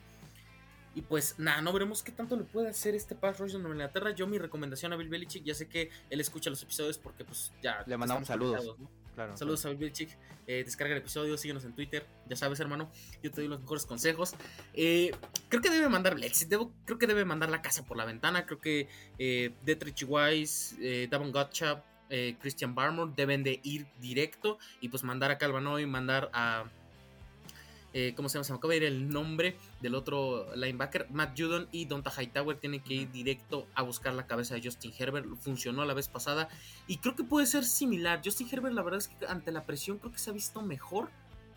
[0.95, 4.11] Y pues nada, no veremos qué tanto le puede hacer este pass rush en Inglaterra.
[4.11, 7.51] Yo mi recomendación a Bill Belichick, ya sé que él escucha los episodios porque pues
[7.61, 7.83] ya...
[7.85, 8.75] Le mandamos saludos.
[9.35, 9.91] Saludos a Bill.
[10.47, 12.05] Eh, descarga el episodio, síguenos en Twitter.
[12.27, 12.89] Ya sabes, hermano,
[13.21, 14.33] yo te doy los mejores consejos.
[14.73, 15.11] Eh,
[15.49, 16.15] creo que debe mandar
[16.85, 18.45] creo que debe mandar la casa por la ventana.
[18.45, 21.83] Creo que eh, Detrich Wise, eh, Davon Gottschalk,
[22.39, 26.65] Christian Barmore deben de ir directo y pues mandar a Calvanoy, mandar a
[27.93, 28.43] eh, ¿cómo se llama?
[28.43, 32.57] Se me acaba de ir el nombre del otro linebacker, Matt Judon y Donta Hightower
[32.57, 35.27] tienen que ir directo a buscar la cabeza de Justin Herbert.
[35.39, 36.49] Funcionó la vez pasada
[36.87, 38.21] y creo que puede ser similar.
[38.23, 41.09] Justin Herbert, la verdad es que ante la presión creo que se ha visto mejor.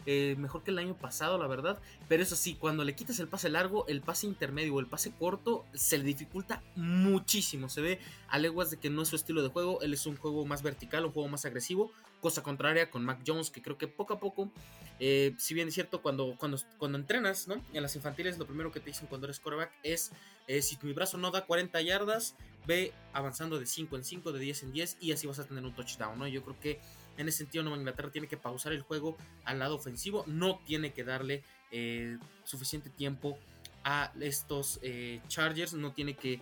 [0.05, 1.79] Eh, mejor que el año pasado, la verdad.
[2.09, 5.13] Pero eso sí, cuando le quitas el pase largo, el pase intermedio o el pase
[5.13, 7.69] corto, se le dificulta muchísimo.
[7.69, 9.81] Se ve a leguas de que no es su estilo de juego.
[9.83, 11.93] Él es un juego más vertical, un juego más agresivo.
[12.23, 14.53] Cosa contraria con Mac Jones, que creo que poco a poco,
[15.01, 17.61] eh, si bien es cierto, cuando, cuando, cuando entrenas, ¿no?
[17.73, 20.13] En las infantiles, lo primero que te dicen cuando eres quarterback es,
[20.47, 24.39] eh, si mi brazo no da 40 yardas, ve avanzando de 5 en 5, de
[24.39, 26.29] 10 en 10, y así vas a tener un touchdown, ¿no?
[26.29, 26.81] Yo creo que
[27.19, 30.93] en ese sentido Nueva Inglaterra tiene que pausar el juego al lado ofensivo, no tiene
[30.93, 33.37] que darle eh, suficiente tiempo
[33.83, 34.79] a estos
[35.27, 36.41] Chargers, no tiene que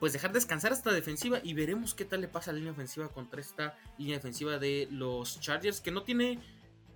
[0.00, 3.08] pues dejar descansar esta defensiva y veremos qué tal le pasa a la línea ofensiva
[3.08, 6.38] contra esta línea defensiva de los Chargers que no tiene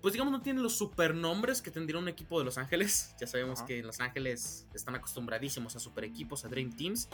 [0.03, 3.15] pues digamos no tiene los supernombres que tendría un equipo de Los Ángeles.
[3.21, 7.09] Ya sabemos que en Los Ángeles están acostumbradísimos a super equipos, a Dream Teams.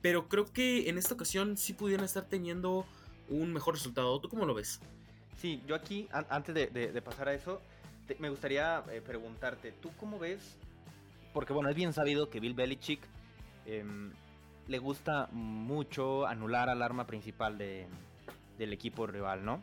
[0.00, 2.86] Pero creo que en esta ocasión sí pudieran estar teniendo
[3.28, 4.18] un mejor resultado.
[4.18, 4.80] ¿Tú cómo lo ves?
[5.36, 7.60] Sí, yo aquí, antes de, pasar a eso,
[8.18, 10.56] me gustaría eh, preguntarte, ¿tú cómo ves?
[11.34, 13.00] Porque bueno, es bien sabido que Bill Belichick
[13.66, 14.12] em,
[14.68, 17.86] le gusta mucho anular al arma principal de,
[18.58, 19.62] del equipo rival, ¿no?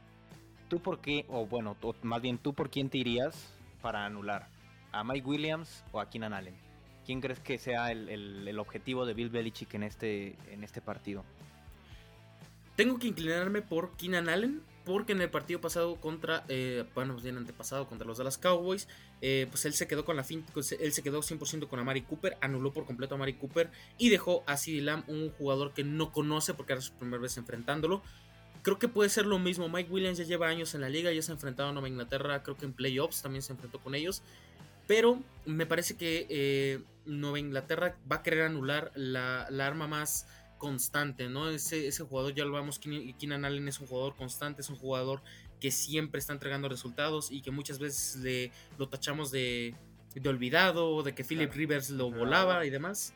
[0.67, 4.47] ¿Tú por qué, o bueno, más bien tú por quién te irías para anular?
[4.91, 6.55] ¿A Mike Williams o a Keenan Allen?
[7.05, 11.23] ¿Quién crees que sea el, objetivo de Bill Belichick en este, en este partido?
[12.75, 17.37] Tengo que inclinarme por Keenan Allen, porque en el partido pasado contra, eh, bueno, bien
[17.37, 18.87] antepasado contra los Dallas Cowboys,
[19.21, 22.01] eh, pues él se quedó con la fin, pues él se quedó 100% con Amari
[22.01, 25.83] Cooper, anuló por completo a Amari Cooper y dejó a CeeDee Lamb, un jugador que
[25.83, 28.01] no conoce porque era su primera vez enfrentándolo.
[28.63, 29.69] Creo que puede ser lo mismo.
[29.69, 32.41] Mike Williams ya lleva años en la liga, ya se ha enfrentado a Nueva Inglaterra,
[32.41, 34.23] creo que en playoffs también se enfrentó con ellos.
[34.87, 40.27] Pero me parece que eh, Nueva Inglaterra va a querer anular la, arma más
[40.59, 41.49] constante, ¿no?
[41.49, 45.23] Ese, ese jugador, ya lo vemos, Keenan Allen es un jugador constante, es un jugador
[45.59, 49.73] que siempre está entregando resultados y que muchas veces le, lo tachamos de,
[50.13, 53.13] de olvidado, de que Philip Rivers lo volaba y demás.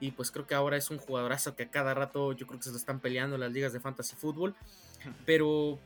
[0.00, 2.64] Y pues creo que ahora es un jugadorazo que a cada rato yo creo que
[2.64, 4.54] se lo están peleando en las ligas de fantasy fútbol.
[5.26, 5.78] Pero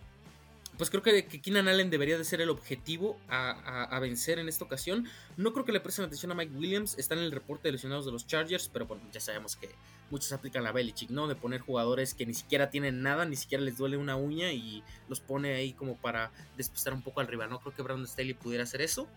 [0.76, 4.64] pues creo que, que Keenan Allen debería de ser el objetivo a, vencer en esta
[4.64, 5.06] ocasión.
[5.36, 6.98] No creo que le presten atención a Mike Williams.
[6.98, 9.70] Está en el reporte de lesionados de los Chargers, pero bueno, ya sabemos que
[10.10, 11.28] muchos aplican la Belichick, ¿no?
[11.28, 14.82] De poner jugadores que ni siquiera tienen nada, ni siquiera les duele una uña y
[15.08, 17.60] los pone ahí como para despistar un poco al rival, ¿no?
[17.60, 19.08] Creo que Brandon Staley pudiera hacer eso.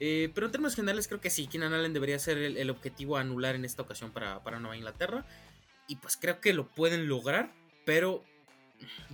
[0.00, 3.20] Eh, pero en términos generales creo que sí, Keenan Allen debería ser el, objetivo a
[3.20, 5.26] anular en esta ocasión para, Nueva Inglaterra.
[5.88, 7.52] Y pues creo que lo pueden lograr,
[7.84, 8.22] pero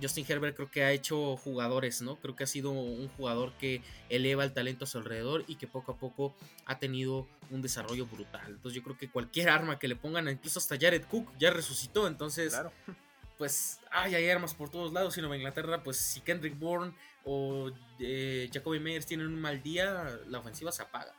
[0.01, 2.15] Justin Herbert creo que ha hecho jugadores, ¿no?
[2.17, 5.67] Creo que ha sido un jugador que eleva el talento a su alrededor y que
[5.67, 8.47] poco a poco ha tenido un desarrollo brutal.
[8.47, 12.07] Entonces yo creo que cualquier arma que le pongan, incluso hasta Jared Cook ya resucitó,
[12.07, 12.53] entonces...
[12.53, 12.71] Claro
[13.37, 15.17] pues ay, hay armas por todos lados.
[15.17, 20.19] Y Nueva Inglaterra, pues si Kendrick Bourne o eh, Jacoby Meyers tienen un mal día,
[20.27, 21.13] la ofensiva se apaga.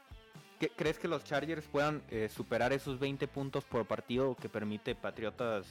[0.77, 5.67] ¿Crees que los Chargers puedan eh, superar esos 20 puntos por partido que permite Patriotas?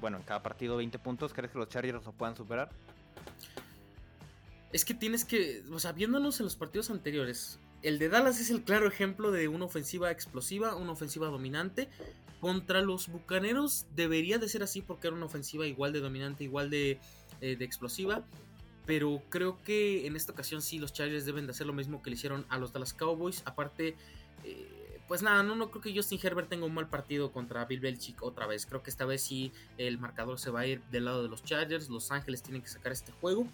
[0.00, 1.32] Bueno, en cada partido 20 puntos.
[1.32, 2.70] ¿Crees que los Chargers lo puedan superar?
[4.72, 8.50] Es que tienes que, o sea, viéndonos en los partidos anteriores, el de Dallas es
[8.50, 11.88] el claro ejemplo de una ofensiva explosiva, una ofensiva dominante,
[12.40, 16.70] contra los Bucaneros debería de ser así porque era una ofensiva igual de dominante, igual
[16.70, 16.98] de,
[17.40, 18.24] eh, explosiva.
[18.84, 22.10] Pero creo que en esta ocasión sí los Chargers deben de hacer lo mismo que
[22.10, 23.42] le hicieron a los Dallas Cowboys.
[23.46, 23.96] Aparte,
[24.44, 24.73] eh,
[25.08, 28.22] pues nada, no, no creo que Justin Herbert tenga un mal partido contra Bill Belichick
[28.22, 28.66] otra vez.
[28.66, 31.44] Creo que esta vez sí el marcador se va a ir del lado de los
[31.44, 31.90] Chargers.
[31.90, 33.46] Los Ángeles tienen que sacar este juego.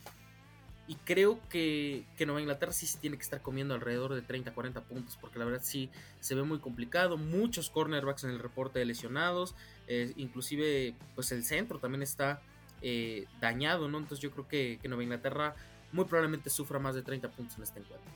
[0.90, 4.80] Y creo que, Nueva Inglaterra sí se tiene que estar comiendo alrededor de 30, 40
[4.80, 7.16] puntos, porque la verdad sí se ve muy complicado.
[7.16, 9.54] Muchos cornerbacks en el reporte de lesionados,
[9.86, 12.42] eh, inclusive pues el centro también está
[12.82, 13.98] eh, dañado, ¿no?
[13.98, 15.54] Entonces yo creo que, Nueva Inglaterra
[15.92, 18.10] muy probablemente sufra más de 30 puntos en este encuentro.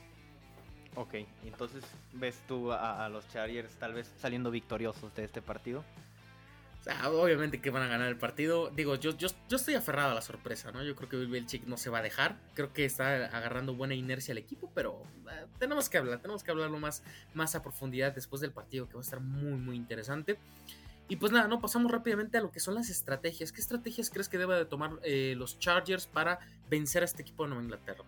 [0.95, 5.83] Ok, entonces ves tú a los Chargers tal vez saliendo victoriosos de este partido
[7.05, 8.69] obviamente que van a ganar el partido.
[8.69, 10.83] Digo, yo, yo, yo estoy aferrado a la sorpresa, ¿no?
[10.83, 12.37] Yo creo que Bill Belichick no se va a dejar.
[12.53, 16.51] Creo que está agarrando buena inercia al equipo, pero eh, tenemos que hablar, tenemos que
[16.51, 17.03] hablarlo más,
[17.33, 20.37] más a profundidad después del partido, que va a estar muy, muy interesante.
[21.07, 23.51] Y pues nada, no pasamos rápidamente a lo que son las estrategias.
[23.51, 27.43] ¿Qué estrategias crees que debe de tomar eh, los Chargers para vencer a este equipo
[27.43, 28.03] de Nueva Inglaterra?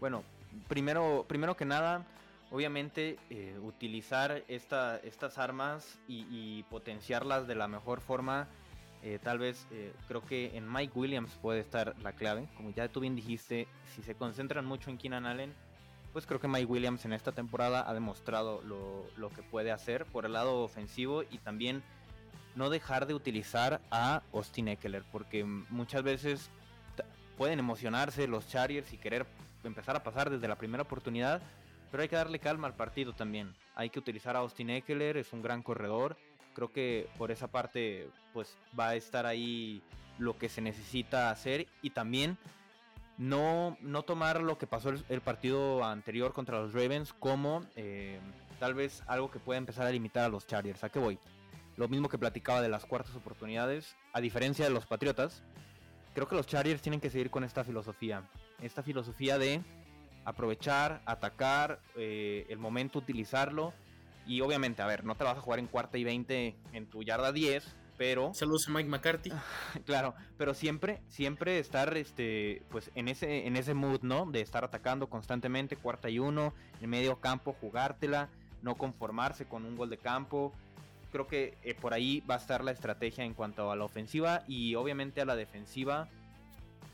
[0.00, 0.22] Bueno,
[0.68, 2.04] primero, primero que nada,
[2.50, 8.48] obviamente eh, utilizar estas armas y, potenciarlas de la mejor forma.
[9.02, 12.48] Eh, tal vez eh, creo que en Mike Williams puede estar la clave.
[12.56, 15.52] Como ya tú bien dijiste, si se concentran mucho en Keenan Allen,
[16.12, 20.06] pues creo que Mike Williams en esta temporada ha demostrado lo, lo que puede hacer
[20.06, 21.82] por el lado ofensivo y también
[22.54, 26.50] no dejar de utilizar a Austin Eckler, porque muchas veces
[27.36, 29.26] pueden emocionarse los Chargers y querer
[29.68, 31.42] empezar a pasar desde la primera oportunidad,
[31.90, 33.54] pero hay que darle calma al partido también.
[33.74, 36.16] Hay que utilizar a Austin Eckler, es un gran corredor.
[36.54, 39.82] Creo que por esa parte pues va a estar ahí
[40.18, 42.38] lo que se necesita hacer y también
[43.18, 48.18] no, no tomar lo que pasó el, partido anterior contra los Ravens como eh,
[48.58, 50.82] tal vez algo que pueda empezar a limitar a los Chargers.
[50.84, 51.18] ¿A qué voy?
[51.76, 55.42] Lo mismo que platicaba de las cuartas oportunidades, a diferencia de los Patriotas,
[56.14, 58.22] creo que los Chargers tienen que seguir con esta filosofía.
[58.60, 59.62] Esta filosofía de
[60.24, 63.72] aprovechar, atacar, eh, el momento utilizarlo.
[64.26, 67.02] Y obviamente, a ver, no te vas a jugar en cuarta y 20 en tu
[67.02, 69.32] yarda 10, pero saludos a Mike McCarthy.
[69.84, 74.64] Claro pero siempre siempre estar este pues en ese en ese mood no de estar
[74.64, 78.28] atacando constantemente cuarta y uno en medio campo jugártela
[78.64, 80.52] no conformarse con un gol de campo.
[81.12, 84.42] Creo que eh, por ahí va a estar la estrategia en cuanto a la ofensiva
[84.48, 86.08] y obviamente a la defensiva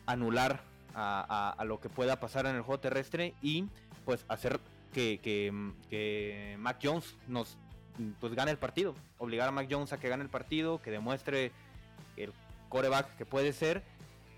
[0.04, 0.62] anular
[0.94, 3.66] a, lo que pueda pasar en el juego terrestre y
[4.04, 4.60] pues hacer
[4.92, 5.52] que, que,
[5.88, 7.56] que Mac Jones nos
[8.20, 8.94] pues gane el partido.
[9.18, 11.52] Obligar a Mac Jones a que gane el partido, que demuestre
[12.16, 12.32] el
[12.68, 13.82] coreback que puede ser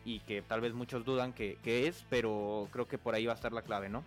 [0.04, 3.36] y que tal vez muchos dudan que, es, pero creo que por ahí va a
[3.36, 4.04] estar la clave, ¿no?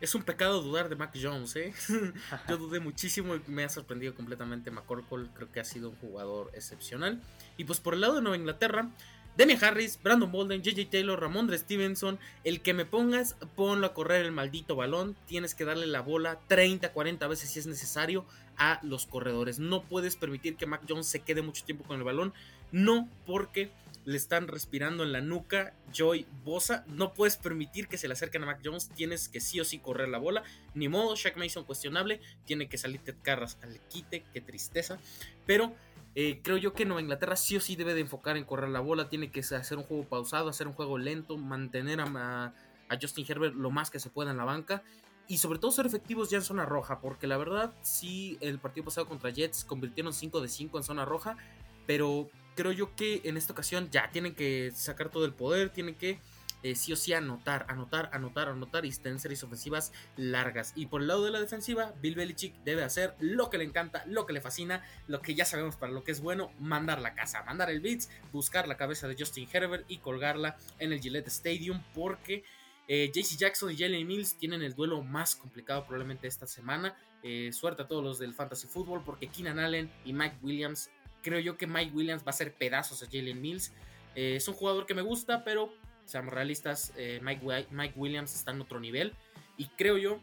[0.00, 1.72] Es un pecado dudar de Mac Jones, ¿eh?
[2.48, 5.28] Yo dudé muchísimo y me ha sorprendido completamente McCorkle.
[5.32, 7.22] Creo que ha sido un jugador excepcional.
[7.56, 8.90] Y pues por el lado de Nueva Inglaterra,
[9.36, 14.24] Demi Harris, Brandon Bolden, JJ Taylor, Ramondre Stevenson, el que me pongas, ponlo a correr
[14.26, 15.16] el maldito balón.
[15.26, 18.26] Tienes que darle la bola 30, 40 veces si es necesario
[18.58, 19.58] a los corredores.
[19.58, 22.34] No puedes permitir que Mac Jones se quede mucho tiempo con el balón.
[22.72, 23.70] No porque
[24.04, 26.84] le están respirando en la nuca Joy Bosa.
[26.88, 28.90] No puedes permitir que se le acerquen a Mac Jones.
[28.90, 30.42] Tienes que sí o sí correr la bola.
[30.74, 32.20] Ni modo, Shaq Mason cuestionable.
[32.44, 34.24] Tiene que salir Ted Carras al quite.
[34.32, 34.98] Qué tristeza.
[35.46, 35.74] Pero
[36.14, 38.80] eh, creo yo que Nueva Inglaterra sí o sí debe de enfocar en correr la
[38.80, 42.52] bola, tiene que hacer un juego pausado, hacer un juego lento, mantener a,
[43.00, 44.82] Justin Herbert lo más que se pueda en la banca
[45.26, 48.84] y sobre todo ser efectivos ya en zona roja, porque la verdad sí el partido
[48.84, 51.38] pasado contra Jets convirtieron 5 de 5 en zona roja,
[51.86, 55.94] pero creo yo que en esta ocasión ya tienen que sacar todo el poder, tienen
[55.94, 56.18] que
[56.62, 60.72] eh, sí o sí anotar, anotar, anotar, anotar y tener series ofensivas largas.
[60.76, 64.04] Y por el lado de la defensiva, Bill Belichick debe hacer lo que le encanta,
[64.06, 67.14] lo que le fascina, lo que ya sabemos para lo que es bueno, mandar la
[67.14, 71.28] casa, mandar el beats, buscar la cabeza de Justin Herbert y colgarla en el Gillette
[71.28, 72.44] Stadium porque...
[72.88, 76.96] Eh, JC Jackson y Jalen Mills tienen el duelo más complicado probablemente esta semana.
[77.22, 80.90] Eh, suerte a todos los del Fantasy Football porque Keenan Allen y Mike Williams,
[81.22, 83.72] creo yo que Mike Williams va a hacer pedazos a Jalen Mills.
[84.16, 85.72] es un jugador que me gusta, pero
[86.04, 89.14] seamos realistas, eh, Mike, Mike, Williams está en otro nivel.
[89.56, 90.20] Y creo yo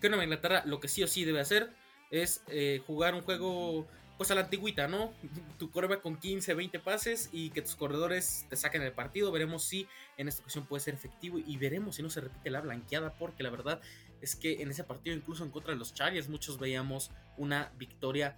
[0.00, 1.70] que Nueva Inglaterra lo que sí o sí debe hacer
[2.10, 3.86] es eh, jugar un juego
[4.16, 5.12] pues a la antigüita, ¿no?
[5.58, 9.32] Tu coreba con 15, 20 pases y que tus corredores te saquen el partido.
[9.32, 9.86] Veremos si
[10.16, 13.42] en esta ocasión puede ser efectivo y veremos si no se repite la blanqueada porque
[13.42, 13.80] la verdad
[14.20, 18.36] es que en ese partido incluso en contra de los Chargers muchos veíamos una victoria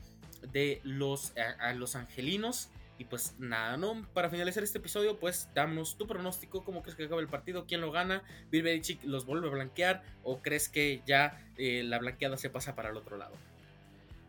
[0.53, 4.07] de los, a los angelinos y pues nada, ¿no?
[4.15, 7.81] Para finalizar este episodio, pues damos tu pronóstico, cómo crees que acaba el partido, quién
[7.81, 12.37] lo gana, Bill Belichick los vuelve a blanquear o crees que ya eh, la blanqueada
[12.37, 13.35] se pasa para el otro lado.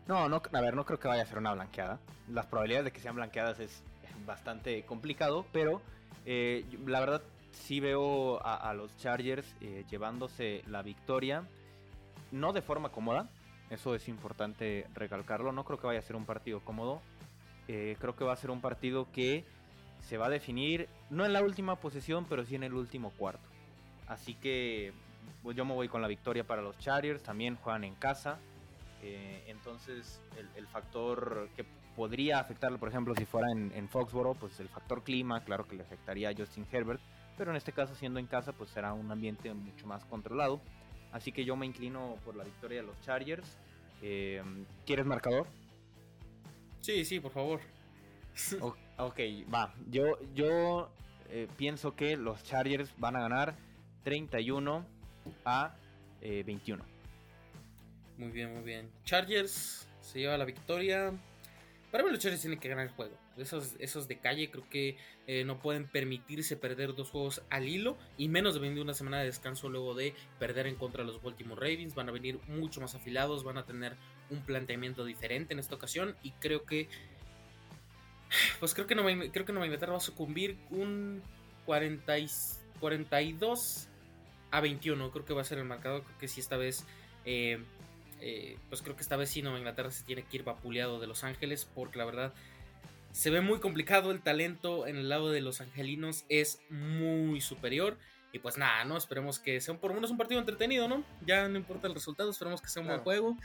[0.06, 1.98] No, no, a ver, no creo que vaya a ser una blanqueada.
[2.28, 3.82] Las probabilidades de que sean blanqueadas es
[4.26, 5.80] bastante complicado, pero
[6.26, 11.44] eh, la verdad sí veo a, los Chargers eh, llevándose la victoria,
[12.32, 13.28] no de forma cómoda,
[13.70, 17.00] eso es importante recalcarlo, no creo que vaya a ser un partido cómodo,
[17.68, 19.44] eh, creo que va a ser un partido que
[20.02, 23.48] se va a definir, no en la última posesión, pero sí en el último cuarto.
[24.06, 24.92] Así que
[25.42, 28.38] pues, yo me voy con la victoria para los Chargers, también juegan en casa.
[29.02, 30.20] Eh, entonces
[30.56, 35.02] el, factor que podría afectarlo, por ejemplo, si fuera en, en, Foxboro, pues el factor
[35.02, 37.00] clima, claro que le afectaría a Justin Herbert,
[37.36, 40.60] pero en este caso siendo en casa, pues será un ambiente mucho más controlado.
[41.12, 43.56] Así que yo me inclino por la victoria de los Chargers.
[44.02, 44.42] Eh,
[44.84, 45.46] ¿Quieres marcador?
[46.84, 47.60] Sí, sí, por favor.
[48.98, 49.18] ok,
[49.52, 49.74] va.
[49.90, 50.90] Yo, yo
[51.30, 53.56] eh, pienso que los Chargers van a ganar
[54.02, 54.86] 31
[55.46, 55.74] a
[56.20, 56.84] 21.
[56.84, 56.86] Eh,
[58.18, 58.90] muy bien, muy bien.
[59.02, 61.14] Chargers se lleva la victoria.
[61.90, 63.16] Para mí los Chargers tienen que ganar el juego.
[63.38, 67.96] Esos, esos de calle creo que eh, no pueden permitirse perder dos juegos al hilo
[68.18, 71.22] y menos de venir una semana de descanso luego de perder en contra de los
[71.22, 71.94] Baltimore Ravens.
[71.94, 73.96] Van a venir mucho más afilados, van a tener
[74.30, 76.88] un planteamiento diferente en esta ocasión y creo que
[78.60, 81.22] pues creo que Nueva, creo que Inglaterra va a sucumbir un
[81.66, 82.14] 40
[82.80, 83.88] 42
[84.50, 86.84] a 21 creo que va a ser el marcador creo que sí esta vez
[87.24, 87.62] eh,
[88.20, 91.06] eh, pues creo que esta vez sí Nueva Inglaterra se tiene que ir vapuleado de
[91.06, 92.34] Los Ángeles porque la verdad
[93.12, 97.96] se ve muy complicado el talento en el lado de los angelinos es muy superior
[98.32, 98.96] y pues nada, ¿no?
[98.96, 101.04] Esperemos que sea por lo menos un partido entretenido, ¿no?
[101.24, 103.36] Ya no importa el resultado, esperemos que sea un buen juego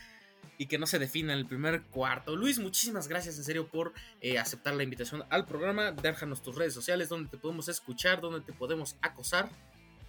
[0.58, 2.36] y que no se defina en el primer cuarto.
[2.36, 5.92] Luis, muchísimas gracias en serio por eh, aceptar la invitación al programa.
[5.92, 9.50] Déjanos tus redes sociales donde te podemos escuchar, donde te podemos acosar.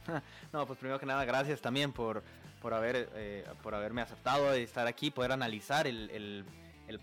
[0.52, 2.24] No, pues primero que nada, gracias también por,
[2.60, 6.44] por, haber, eh, por haberme aceptado de estar aquí, poder analizar el,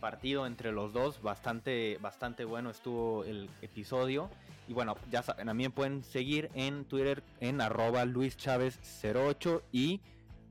[0.02, 1.22] partido entre los dos.
[1.22, 4.30] Bastante, bastante bueno estuvo el episodio.
[4.68, 10.02] Y bueno, ya saben, también pueden seguir en Twitter en arroba luischavez08 y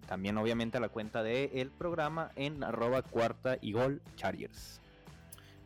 [0.07, 4.81] también obviamente a la cuenta del el programa en arroba cuarta y gol Chargers.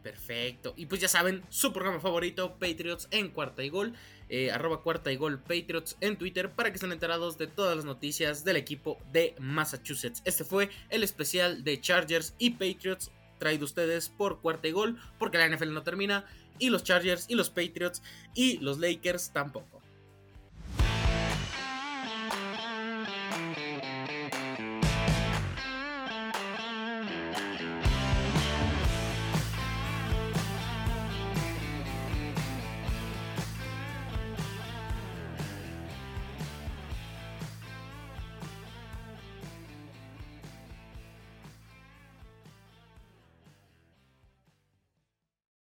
[0.02, 0.72] Perfecto.
[0.76, 3.94] Y pues ya saben, su programa favorito, Patriots en cuarta y gol.
[4.28, 7.84] Eh, arroba cuarta y gol Patriots en Twitter para que estén enterados de todas las
[7.84, 10.22] noticias del equipo de Massachusetts.
[10.24, 15.38] Este fue el especial de Chargers y Patriots traído ustedes por cuarta y gol porque
[15.38, 16.24] la NFL no termina
[16.60, 18.02] y los Chargers y los Patriots
[18.34, 19.79] y los Lakers tampoco.